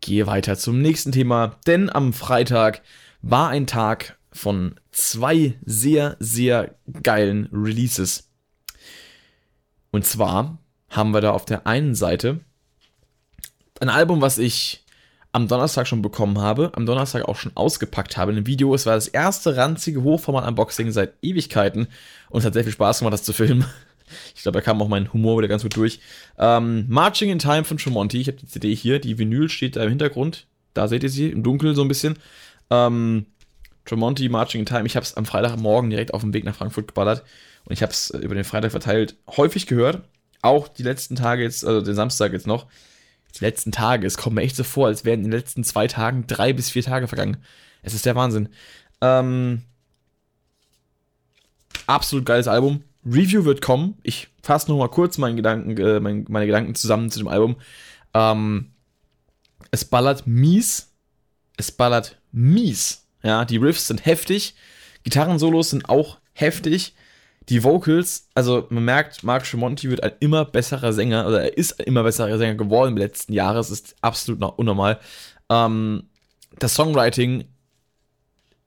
gehe 0.00 0.26
weiter 0.26 0.56
zum 0.56 0.82
nächsten 0.82 1.12
Thema, 1.12 1.58
denn 1.66 1.88
am 1.88 2.12
Freitag 2.12 2.82
war 3.22 3.48
ein 3.48 3.66
Tag 3.66 4.18
von 4.34 4.74
zwei 4.90 5.54
sehr, 5.64 6.16
sehr 6.18 6.74
geilen 7.02 7.48
Releases. 7.52 8.28
Und 9.92 10.04
zwar 10.04 10.58
haben 10.90 11.12
wir 11.12 11.20
da 11.20 11.30
auf 11.30 11.44
der 11.44 11.66
einen 11.66 11.94
Seite 11.94 12.40
ein 13.80 13.88
Album, 13.88 14.20
was 14.20 14.38
ich 14.38 14.84
am 15.32 15.48
Donnerstag 15.48 15.86
schon 15.86 16.02
bekommen 16.02 16.38
habe, 16.38 16.72
am 16.74 16.86
Donnerstag 16.86 17.28
auch 17.28 17.36
schon 17.36 17.52
ausgepackt 17.54 18.16
habe 18.16 18.32
in 18.32 18.38
einem 18.38 18.46
Video. 18.46 18.74
Es 18.74 18.86
war 18.86 18.94
das 18.94 19.08
erste 19.08 19.56
ranzige 19.56 20.02
Hochformat-Unboxing 20.02 20.90
seit 20.90 21.14
Ewigkeiten 21.22 21.88
und 22.30 22.40
es 22.40 22.44
hat 22.44 22.54
sehr 22.54 22.64
viel 22.64 22.72
Spaß 22.72 23.00
gemacht, 23.00 23.14
das 23.14 23.22
zu 23.22 23.32
filmen. 23.32 23.64
Ich 24.34 24.42
glaube, 24.42 24.58
da 24.58 24.62
kam 24.62 24.80
auch 24.82 24.88
mein 24.88 25.12
Humor 25.12 25.38
wieder 25.38 25.48
ganz 25.48 25.62
gut 25.62 25.76
durch. 25.76 25.98
Ähm, 26.38 26.84
Marching 26.88 27.30
in 27.30 27.38
Time 27.38 27.64
von 27.64 27.78
Tremonti. 27.78 28.20
Ich 28.20 28.28
habe 28.28 28.36
die 28.36 28.46
CD 28.46 28.74
hier. 28.74 28.98
Die 28.98 29.18
Vinyl 29.18 29.48
steht 29.48 29.76
da 29.76 29.82
im 29.82 29.88
Hintergrund. 29.88 30.46
Da 30.74 30.88
seht 30.88 31.02
ihr 31.02 31.08
sie 31.08 31.30
im 31.30 31.42
Dunkeln 31.42 31.74
so 31.74 31.82
ein 31.82 31.88
bisschen. 31.88 32.16
Ähm, 32.70 33.26
Tremonti 33.84 34.28
Marching 34.28 34.60
in 34.60 34.66
Time. 34.66 34.86
Ich 34.86 34.96
habe 34.96 35.04
es 35.04 35.14
am 35.14 35.26
Freitagmorgen 35.26 35.90
direkt 35.90 36.14
auf 36.14 36.22
dem 36.22 36.32
Weg 36.32 36.44
nach 36.44 36.56
Frankfurt 36.56 36.88
geballert 36.88 37.24
und 37.64 37.72
ich 37.72 37.82
habe 37.82 37.92
es 37.92 38.10
äh, 38.10 38.18
über 38.18 38.34
den 38.34 38.44
Freitag 38.44 38.70
verteilt 38.70 39.16
häufig 39.36 39.66
gehört. 39.66 40.02
Auch 40.42 40.68
die 40.68 40.82
letzten 40.82 41.16
Tage 41.16 41.42
jetzt, 41.42 41.64
also 41.64 41.80
den 41.80 41.94
Samstag 41.94 42.32
jetzt 42.32 42.46
noch. 42.46 42.66
Die 43.38 43.44
letzten 43.44 43.72
Tage, 43.72 44.06
es 44.06 44.16
kommt 44.16 44.36
mir 44.36 44.42
echt 44.42 44.56
so 44.56 44.62
vor, 44.62 44.86
als 44.86 45.04
wären 45.04 45.20
in 45.20 45.30
den 45.30 45.38
letzten 45.38 45.64
zwei 45.64 45.86
Tagen 45.86 46.26
drei 46.26 46.52
bis 46.52 46.70
vier 46.70 46.82
Tage 46.82 47.08
vergangen. 47.08 47.38
Es 47.82 47.94
ist 47.94 48.06
der 48.06 48.14
Wahnsinn. 48.14 48.48
Ähm, 49.00 49.62
absolut 51.86 52.26
geiles 52.26 52.46
Album. 52.46 52.84
Review 53.04 53.44
wird 53.44 53.60
kommen. 53.60 53.98
Ich 54.02 54.28
fasse 54.42 54.70
noch 54.70 54.78
mal 54.78 54.88
kurz 54.88 55.18
meinen 55.18 55.36
Gedanken, 55.36 55.76
äh, 55.76 56.00
meine, 56.00 56.24
meine 56.28 56.46
Gedanken 56.46 56.74
zusammen 56.74 57.10
zu 57.10 57.18
dem 57.18 57.28
Album. 57.28 57.56
Ähm, 58.14 58.70
es 59.70 59.84
ballert 59.84 60.26
mies. 60.26 60.92
Es 61.56 61.72
ballert 61.72 62.18
mies. 62.32 63.03
Ja, 63.24 63.44
die 63.44 63.56
Riffs 63.56 63.88
sind 63.88 64.06
heftig. 64.06 64.54
Gitarrensolos 65.02 65.70
sind 65.70 65.88
auch 65.88 66.18
heftig. 66.34 66.94
Die 67.48 67.62
Vocals, 67.62 68.28
also 68.34 68.66
man 68.70 68.84
merkt, 68.84 69.22
Mark 69.22 69.44
Tremonti 69.44 69.90
wird 69.90 70.02
ein 70.02 70.12
immer 70.20 70.44
besserer 70.44 70.92
Sänger, 70.92 71.26
oder 71.26 71.42
er 71.42 71.58
ist 71.58 71.78
ein 71.78 71.86
immer 71.86 72.02
besserer 72.02 72.38
Sänger 72.38 72.54
geworden 72.54 72.92
im 72.92 72.96
letzten 72.96 73.32
Jahr. 73.32 73.56
Es 73.56 73.70
ist 73.70 73.96
absolut 74.00 74.40
noch 74.40 74.56
unnormal. 74.56 74.98
Ähm, 75.50 76.04
das 76.58 76.74
Songwriting 76.74 77.44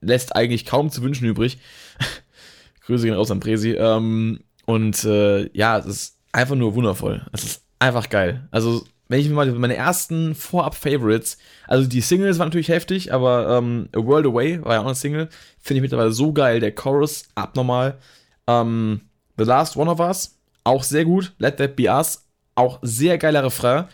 lässt 0.00 0.36
eigentlich 0.36 0.64
kaum 0.64 0.90
zu 0.90 1.02
wünschen 1.02 1.26
übrig. 1.26 1.58
Grüße 2.82 3.06
gehen 3.06 3.14
raus 3.14 3.30
an 3.30 3.40
Presi. 3.40 3.72
Ähm, 3.72 4.40
und 4.64 5.04
äh, 5.04 5.50
ja, 5.56 5.78
es 5.78 5.86
ist 5.86 6.18
einfach 6.32 6.54
nur 6.54 6.74
wundervoll. 6.74 7.26
Es 7.32 7.42
ist 7.42 7.62
einfach 7.78 8.08
geil. 8.08 8.46
Also 8.50 8.84
wenn 9.08 9.20
ich 9.20 9.28
mir 9.28 9.34
mal 9.34 9.50
meine 9.52 9.76
ersten 9.76 10.34
Vorab-Favorites, 10.34 11.38
also 11.66 11.88
die 11.88 12.02
Singles 12.02 12.38
waren 12.38 12.48
natürlich 12.48 12.68
heftig, 12.68 13.12
aber 13.12 13.56
ähm, 13.56 13.88
A 13.94 13.98
World 13.98 14.26
Away 14.26 14.62
war 14.62 14.74
ja 14.74 14.80
auch 14.80 14.86
eine 14.86 14.94
Single, 14.94 15.28
finde 15.60 15.78
ich 15.78 15.82
mittlerweile 15.82 16.12
so 16.12 16.32
geil. 16.32 16.60
Der 16.60 16.74
Chorus 16.74 17.24
abnormal. 17.34 17.98
Ähm, 18.46 19.00
The 19.38 19.44
Last 19.44 19.76
One 19.76 19.90
of 19.90 20.00
Us, 20.00 20.38
auch 20.64 20.82
sehr 20.82 21.04
gut. 21.04 21.32
Let 21.38 21.56
That 21.56 21.76
Be 21.76 21.84
Us, 21.84 22.26
auch 22.54 22.78
sehr 22.82 23.18
geiler 23.18 23.44
Refrain. 23.44 23.86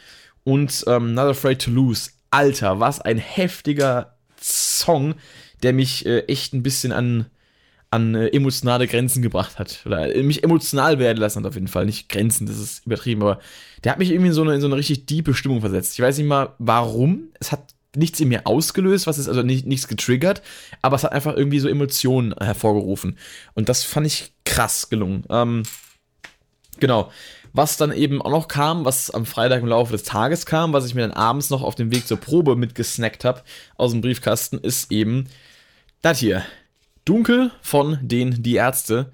Und 0.42 0.84
ähm, 0.88 1.14
Not 1.14 1.30
Afraid 1.30 1.62
to 1.62 1.70
Lose. 1.70 2.10
Alter, 2.30 2.80
was 2.80 3.00
ein 3.00 3.18
heftiger 3.18 4.16
Song, 4.40 5.14
der 5.62 5.72
mich 5.72 6.04
äh, 6.04 6.20
echt 6.26 6.52
ein 6.52 6.64
bisschen 6.64 6.92
an 6.92 7.26
an 7.94 8.16
äh, 8.16 8.26
emotionale 8.28 8.88
Grenzen 8.88 9.22
gebracht 9.22 9.58
hat. 9.58 9.82
Oder 9.86 10.14
äh, 10.14 10.22
mich 10.24 10.42
emotional 10.42 10.98
werden 10.98 11.18
lassen 11.18 11.38
hat 11.38 11.48
auf 11.48 11.54
jeden 11.54 11.68
Fall. 11.68 11.86
Nicht 11.86 12.08
Grenzen, 12.08 12.46
das 12.46 12.58
ist 12.58 12.84
übertrieben, 12.84 13.22
aber 13.22 13.38
der 13.84 13.92
hat 13.92 14.00
mich 14.00 14.10
irgendwie 14.10 14.28
in 14.28 14.34
so 14.34 14.42
eine, 14.42 14.54
in 14.54 14.60
so 14.60 14.66
eine 14.66 14.76
richtig 14.76 15.06
diepe 15.06 15.32
Stimmung 15.32 15.60
versetzt. 15.60 15.94
Ich 15.94 16.00
weiß 16.00 16.18
nicht 16.18 16.26
mal 16.26 16.54
warum. 16.58 17.28
Es 17.38 17.52
hat 17.52 17.72
nichts 17.94 18.18
in 18.18 18.28
mir 18.28 18.48
ausgelöst, 18.48 19.06
was 19.06 19.18
ist 19.18 19.28
also 19.28 19.42
nicht, 19.42 19.66
nichts 19.66 19.86
getriggert, 19.86 20.42
aber 20.82 20.96
es 20.96 21.04
hat 21.04 21.12
einfach 21.12 21.36
irgendwie 21.36 21.60
so 21.60 21.68
Emotionen 21.68 22.34
hervorgerufen. 22.34 23.16
Und 23.54 23.68
das 23.68 23.84
fand 23.84 24.08
ich 24.08 24.32
krass 24.44 24.88
gelungen. 24.88 25.24
Ähm, 25.30 25.62
genau. 26.80 27.12
Was 27.52 27.76
dann 27.76 27.92
eben 27.92 28.20
auch 28.20 28.32
noch 28.32 28.48
kam, 28.48 28.84
was 28.84 29.12
am 29.12 29.24
Freitag 29.24 29.62
im 29.62 29.68
Laufe 29.68 29.92
des 29.92 30.02
Tages 30.02 30.44
kam, 30.44 30.72
was 30.72 30.86
ich 30.86 30.96
mir 30.96 31.02
dann 31.02 31.12
abends 31.12 31.50
noch 31.50 31.62
auf 31.62 31.76
dem 31.76 31.92
Weg 31.92 32.08
zur 32.08 32.16
Probe 32.16 32.56
mitgesnackt 32.56 33.24
habe 33.24 33.42
aus 33.76 33.92
dem 33.92 34.00
Briefkasten, 34.00 34.58
ist 34.58 34.90
eben 34.90 35.28
das 36.02 36.18
hier. 36.18 36.42
Dunkel 37.04 37.50
von 37.60 37.98
den 38.00 38.42
Die 38.42 38.54
Ärzte. 38.54 39.12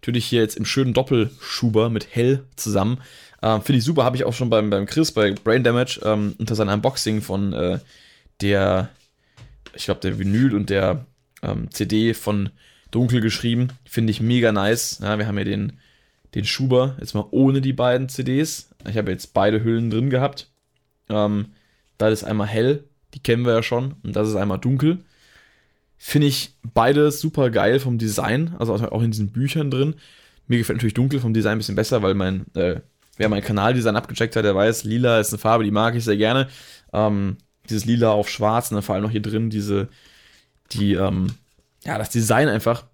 Natürlich 0.00 0.26
hier 0.26 0.42
jetzt 0.42 0.56
im 0.56 0.64
schönen 0.64 0.94
Doppelschuber 0.94 1.88
mit 1.88 2.14
Hell 2.14 2.44
zusammen. 2.56 2.98
Äh, 3.40 3.60
Finde 3.60 3.78
ich 3.78 3.84
super, 3.84 4.04
habe 4.04 4.16
ich 4.16 4.24
auch 4.24 4.34
schon 4.34 4.50
beim, 4.50 4.70
beim 4.70 4.86
Chris 4.86 5.12
bei 5.12 5.32
Brain 5.32 5.64
Damage 5.64 6.00
ähm, 6.04 6.34
unter 6.38 6.54
seinem 6.54 6.74
Unboxing 6.74 7.22
von 7.22 7.52
äh, 7.52 7.78
der, 8.40 8.90
ich 9.74 9.84
glaube, 9.84 10.00
der 10.00 10.18
Vinyl 10.18 10.54
und 10.54 10.70
der 10.70 11.06
ähm, 11.42 11.70
CD 11.70 12.14
von 12.14 12.50
dunkel 12.90 13.20
geschrieben. 13.20 13.68
Finde 13.84 14.10
ich 14.10 14.20
mega 14.20 14.52
nice. 14.52 14.98
Ja, 15.02 15.18
wir 15.18 15.26
haben 15.26 15.38
ja 15.38 15.44
den, 15.44 15.78
den 16.34 16.44
Schuber 16.44 16.96
jetzt 17.00 17.14
mal 17.14 17.26
ohne 17.30 17.60
die 17.60 17.72
beiden 17.72 18.08
CDs. 18.08 18.70
Ich 18.88 18.96
habe 18.96 19.10
jetzt 19.10 19.34
beide 19.34 19.62
Hüllen 19.64 19.90
drin 19.90 20.10
gehabt. 20.10 20.50
Ähm, 21.08 21.52
da 21.98 22.08
ist 22.08 22.24
einmal 22.24 22.48
hell, 22.48 22.84
die 23.14 23.20
kennen 23.20 23.44
wir 23.44 23.52
ja 23.52 23.62
schon, 23.62 23.94
und 24.02 24.16
das 24.16 24.28
ist 24.28 24.36
einmal 24.36 24.58
dunkel. 24.58 24.98
Finde 26.04 26.26
ich 26.26 26.56
beide 26.74 27.12
super 27.12 27.48
geil 27.50 27.78
vom 27.78 27.96
Design, 27.96 28.56
also 28.58 28.74
auch 28.74 29.02
in 29.02 29.12
diesen 29.12 29.30
Büchern 29.30 29.70
drin. 29.70 29.94
Mir 30.48 30.58
gefällt 30.58 30.78
natürlich 30.78 30.94
dunkel 30.94 31.20
vom 31.20 31.32
Design 31.32 31.52
ein 31.52 31.58
bisschen 31.58 31.76
besser, 31.76 32.02
weil 32.02 32.14
mein, 32.14 32.44
äh, 32.54 32.80
wer 33.18 33.28
mein 33.28 33.40
Kanaldesign 33.40 33.94
abgecheckt 33.94 34.34
hat, 34.34 34.44
der 34.44 34.56
weiß, 34.56 34.82
lila 34.82 35.20
ist 35.20 35.32
eine 35.32 35.38
Farbe, 35.38 35.62
die 35.62 35.70
mag 35.70 35.94
ich 35.94 36.02
sehr 36.02 36.16
gerne. 36.16 36.48
Ähm, 36.92 37.36
dieses 37.70 37.84
lila 37.84 38.10
auf 38.10 38.28
schwarz 38.28 38.68
und 38.68 38.74
dann 38.74 38.82
vor 38.82 38.96
allem 38.96 39.04
noch 39.04 39.12
hier 39.12 39.22
drin 39.22 39.48
diese, 39.48 39.88
die, 40.72 40.94
ähm, 40.94 41.28
ja, 41.84 41.98
das 41.98 42.10
Design 42.10 42.48
einfach, 42.48 42.84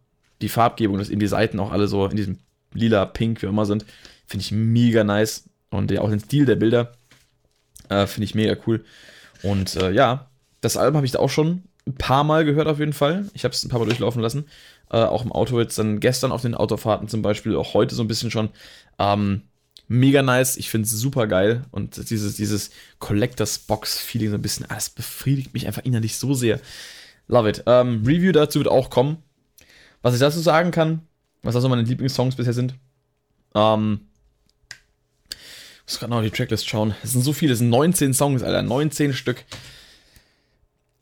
die 0.43 0.51
Farbgebung, 0.51 0.99
dass 0.99 1.09
eben 1.09 1.21
die 1.21 1.29
Seiten 1.29 1.61
auch 1.61 1.73
alle 1.73 1.89
so 1.89 2.05
in 2.05 2.17
diesem 2.17 2.39
lila, 2.75 3.07
pink, 3.07 3.41
wie 3.41 3.47
immer 3.47 3.65
sind, 3.65 3.87
finde 4.27 4.43
ich 4.43 4.53
mega 4.53 5.03
nice. 5.03 5.49
Und 5.71 5.91
ja, 5.91 6.03
auch 6.03 6.11
den 6.11 6.21
Stil 6.21 6.45
der 6.45 6.57
Bilder 6.57 6.93
äh, 7.89 8.07
finde 8.07 8.27
ich 8.27 8.35
mega 8.35 8.55
cool. 8.67 8.85
Und 9.43 9.77
äh, 9.77 9.93
ja, 9.93 10.29
das 10.61 10.77
Album 10.77 10.97
habe 10.97 11.07
ich 11.07 11.13
da 11.13 11.21
auch 11.21 11.31
schon 11.31 11.63
ein 11.89 11.95
paar 11.95 12.25
Mal 12.25 12.45
gehört 12.45 12.69
auf 12.69 12.79
jeden 12.79 12.93
Fall. 12.93 13.27
Ich 13.35 13.45
habe 13.45 13.55
es 13.55 13.65
ein 13.65 13.69
paar 13.69 13.81
Mal 13.81 13.87
durchlaufen 13.87 14.23
lassen. 14.23 14.47
Äh, 14.91 14.99
auch 14.99 15.25
im 15.25 15.33
Auto 15.33 15.59
jetzt 15.61 15.79
dann 15.79 16.01
gestern 16.01 16.33
auf 16.33 16.43
den 16.43 16.55
Autofahrten 16.55 17.09
zum 17.09 17.23
Beispiel, 17.23 17.57
auch 17.57 17.75
heute 17.75 17.95
so 17.95 18.03
ein 18.03 18.09
bisschen 18.09 18.31
schon. 18.31 18.51
Ähm, 18.99 19.43
mega 19.89 20.23
nice. 20.23 20.57
Ich 20.57 20.71
finde 20.71 20.87
es 20.87 20.93
super 20.93 21.27
geil. 21.27 21.65
Und 21.71 22.11
dieses, 22.11 22.37
dieses 22.37 22.71
Collectors 22.99 23.59
Box-Feeling 23.59 24.31
so 24.31 24.37
ein 24.37 24.43
bisschen, 24.43 24.67
ah, 24.69 24.75
das 24.75 24.91
befriedigt 24.91 25.55
mich 25.55 25.67
einfach 25.67 25.85
innerlich 25.85 26.17
so 26.17 26.35
sehr. 26.35 26.61
Love 27.27 27.49
it. 27.49 27.63
Ähm, 27.67 28.03
Review 28.07 28.33
dazu 28.33 28.61
wird 28.61 28.69
auch 28.69 28.91
kommen. 28.91 29.19
Was 30.03 30.15
ich 30.15 30.21
dazu 30.21 30.41
sagen 30.41 30.71
kann, 30.71 31.03
was 31.43 31.57
also 31.57 31.69
meine 31.69 31.83
Lieblingssongs 31.83 32.37
bisher 32.37 32.53
sind. 32.53 32.75
Ähm, 33.55 34.01
muss 35.87 35.99
gerade 35.99 36.11
noch 36.11 36.23
die 36.23 36.31
Tracklist 36.31 36.69
schauen. 36.69 36.95
Es 37.03 37.13
sind 37.13 37.23
so 37.23 37.33
viele, 37.33 37.55
es 37.55 37.59
sind 37.61 37.71
19 37.71 38.13
Songs, 38.13 38.43
Alter. 38.43 38.63
19 38.63 39.15
Stück. 39.15 39.45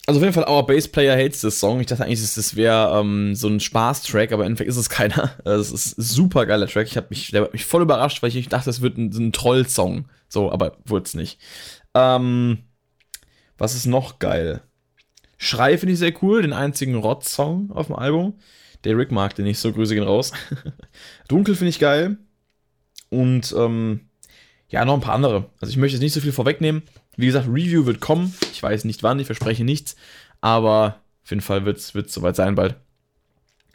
Also 0.07 0.21
auf 0.21 0.25
jeden 0.25 0.35
Fall 0.35 0.49
Our 0.49 0.65
Bass 0.65 0.87
Player 0.87 1.17
Hates 1.17 1.41
this 1.41 1.59
Song. 1.59 1.81
Ich 1.81 1.87
dachte 1.89 2.05
eigentlich, 2.05 2.21
das 2.21 2.55
wäre 2.55 3.01
ähm, 3.01 3.35
so 3.35 3.49
ein 3.49 3.59
Spaß-Track, 3.59 4.31
aber 4.31 4.45
im 4.45 4.53
Endeffekt 4.53 4.71
ist 4.71 4.77
es 4.77 4.89
keiner. 4.89 5.37
Es 5.45 5.73
ist 5.73 5.99
ein 5.99 6.03
super 6.03 6.47
geiler 6.47 6.69
Track. 6.69 6.87
Ich 6.87 6.97
habe 6.97 7.09
mich, 7.11 7.33
der 7.33 7.43
hat 7.43 7.53
mich 7.53 7.65
voll 7.65 7.83
überrascht, 7.83 8.23
weil 8.23 8.35
ich 8.35 8.49
dachte, 8.49 8.67
das 8.67 8.81
wird 8.81 8.97
ein, 8.97 9.11
ein 9.11 9.33
Troll-Song. 9.33 10.09
So, 10.29 10.53
aber 10.53 10.77
wurde 10.85 11.07
es 11.07 11.15
nicht. 11.15 11.41
Ähm, 11.95 12.59
was 13.59 13.75
ist 13.75 13.87
noch 13.87 14.21
geil? 14.21 14.63
Schrei 15.39 15.77
finde 15.77 15.95
ich 15.95 15.99
sehr 15.99 16.15
cool, 16.23 16.43
den 16.43 16.53
einzigen 16.53 16.95
Rot-Song 16.95 17.73
auf 17.73 17.87
dem 17.87 17.97
Album. 17.97 18.39
Der 18.85 18.97
Rick 18.97 19.11
mag 19.11 19.35
den 19.35 19.45
nicht 19.45 19.59
so, 19.59 19.73
Grüße 19.73 19.95
gehen 19.95 20.05
raus. 20.05 20.33
Dunkel 21.29 21.57
finde 21.57 21.71
ich 21.71 21.81
geil. 21.81 22.17
Und 23.11 23.53
ähm, 23.59 24.09
ja, 24.69 24.85
noch 24.85 24.95
ein 24.95 25.01
paar 25.01 25.15
andere. 25.15 25.51
Also 25.61 25.71
ich 25.71 25.77
möchte 25.77 25.97
jetzt 25.97 26.03
nicht 26.03 26.13
so 26.13 26.21
viel 26.21 26.33
vorwegnehmen. 26.33 26.83
Wie 27.17 27.27
gesagt, 27.27 27.49
Review 27.49 27.87
wird 27.87 28.01
kommen. 28.01 28.35
Ich 28.53 28.63
weiß 28.63 28.85
nicht 28.85 29.03
wann, 29.03 29.19
ich 29.19 29.27
verspreche 29.27 29.65
nichts. 29.65 29.97
Aber 30.41 31.01
auf 31.25 31.31
jeden 31.31 31.43
Fall 31.43 31.65
wird 31.65 31.79
es 31.79 31.93
soweit 32.13 32.37
sein 32.37 32.55
bald. 32.55 32.77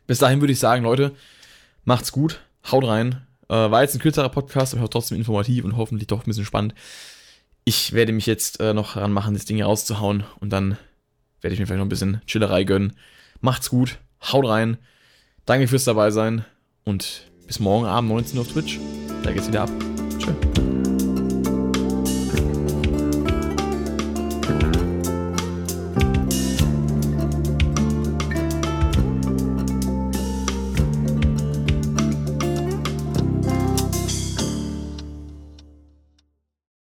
Bis 0.08 0.20
dahin 0.20 0.42
würde 0.42 0.54
ich 0.54 0.60
sagen, 0.60 0.84
Leute, 0.84 1.14
macht's 1.84 2.12
gut, 2.12 2.42
haut 2.72 2.86
rein. 2.86 3.26
Äh, 3.50 3.54
war 3.54 3.82
jetzt 3.82 3.96
ein 3.96 4.02
kürzerer 4.02 4.30
Podcast, 4.30 4.74
aber 4.76 4.90
trotzdem 4.90 5.18
informativ 5.18 5.66
und 5.66 5.78
hoffentlich 5.78 6.08
doch 6.08 6.22
ein 6.22 6.26
bisschen 6.26 6.46
spannend. 6.46 6.74
Ich 7.64 7.94
werde 7.94 8.12
mich 8.12 8.26
jetzt 8.26 8.60
äh, 8.60 8.74
noch 8.74 8.94
daran 8.94 9.14
machen, 9.14 9.34
das 9.34 9.46
Ding 9.46 9.58
hier 9.58 9.66
rauszuhauen 9.66 10.24
und 10.40 10.50
dann 10.50 10.78
werde 11.42 11.54
ich 11.54 11.60
mir 11.60 11.68
vielleicht 11.68 11.80
noch 11.80 11.86
ein 11.86 11.90
bisschen 11.90 12.22
Chillerei 12.26 12.64
gönnen. 12.64 12.94
Macht's 13.40 13.70
gut, 13.70 13.98
haut 14.22 14.48
rein. 14.48 14.78
Danke 15.46 15.68
fürs 15.68 15.84
dabei 15.84 16.12
sein 16.12 16.46
und 16.84 17.30
bis 17.48 17.60
morgen 17.60 17.86
Abend 17.86 18.10
19 18.10 18.38
Uhr 18.38 18.46
auf 18.46 18.52
Twitch. 18.52 18.80
Da 19.24 19.32
geht's 19.32 19.48
wieder 19.48 19.64
ab. 19.64 19.72
Tschö. 20.18 20.71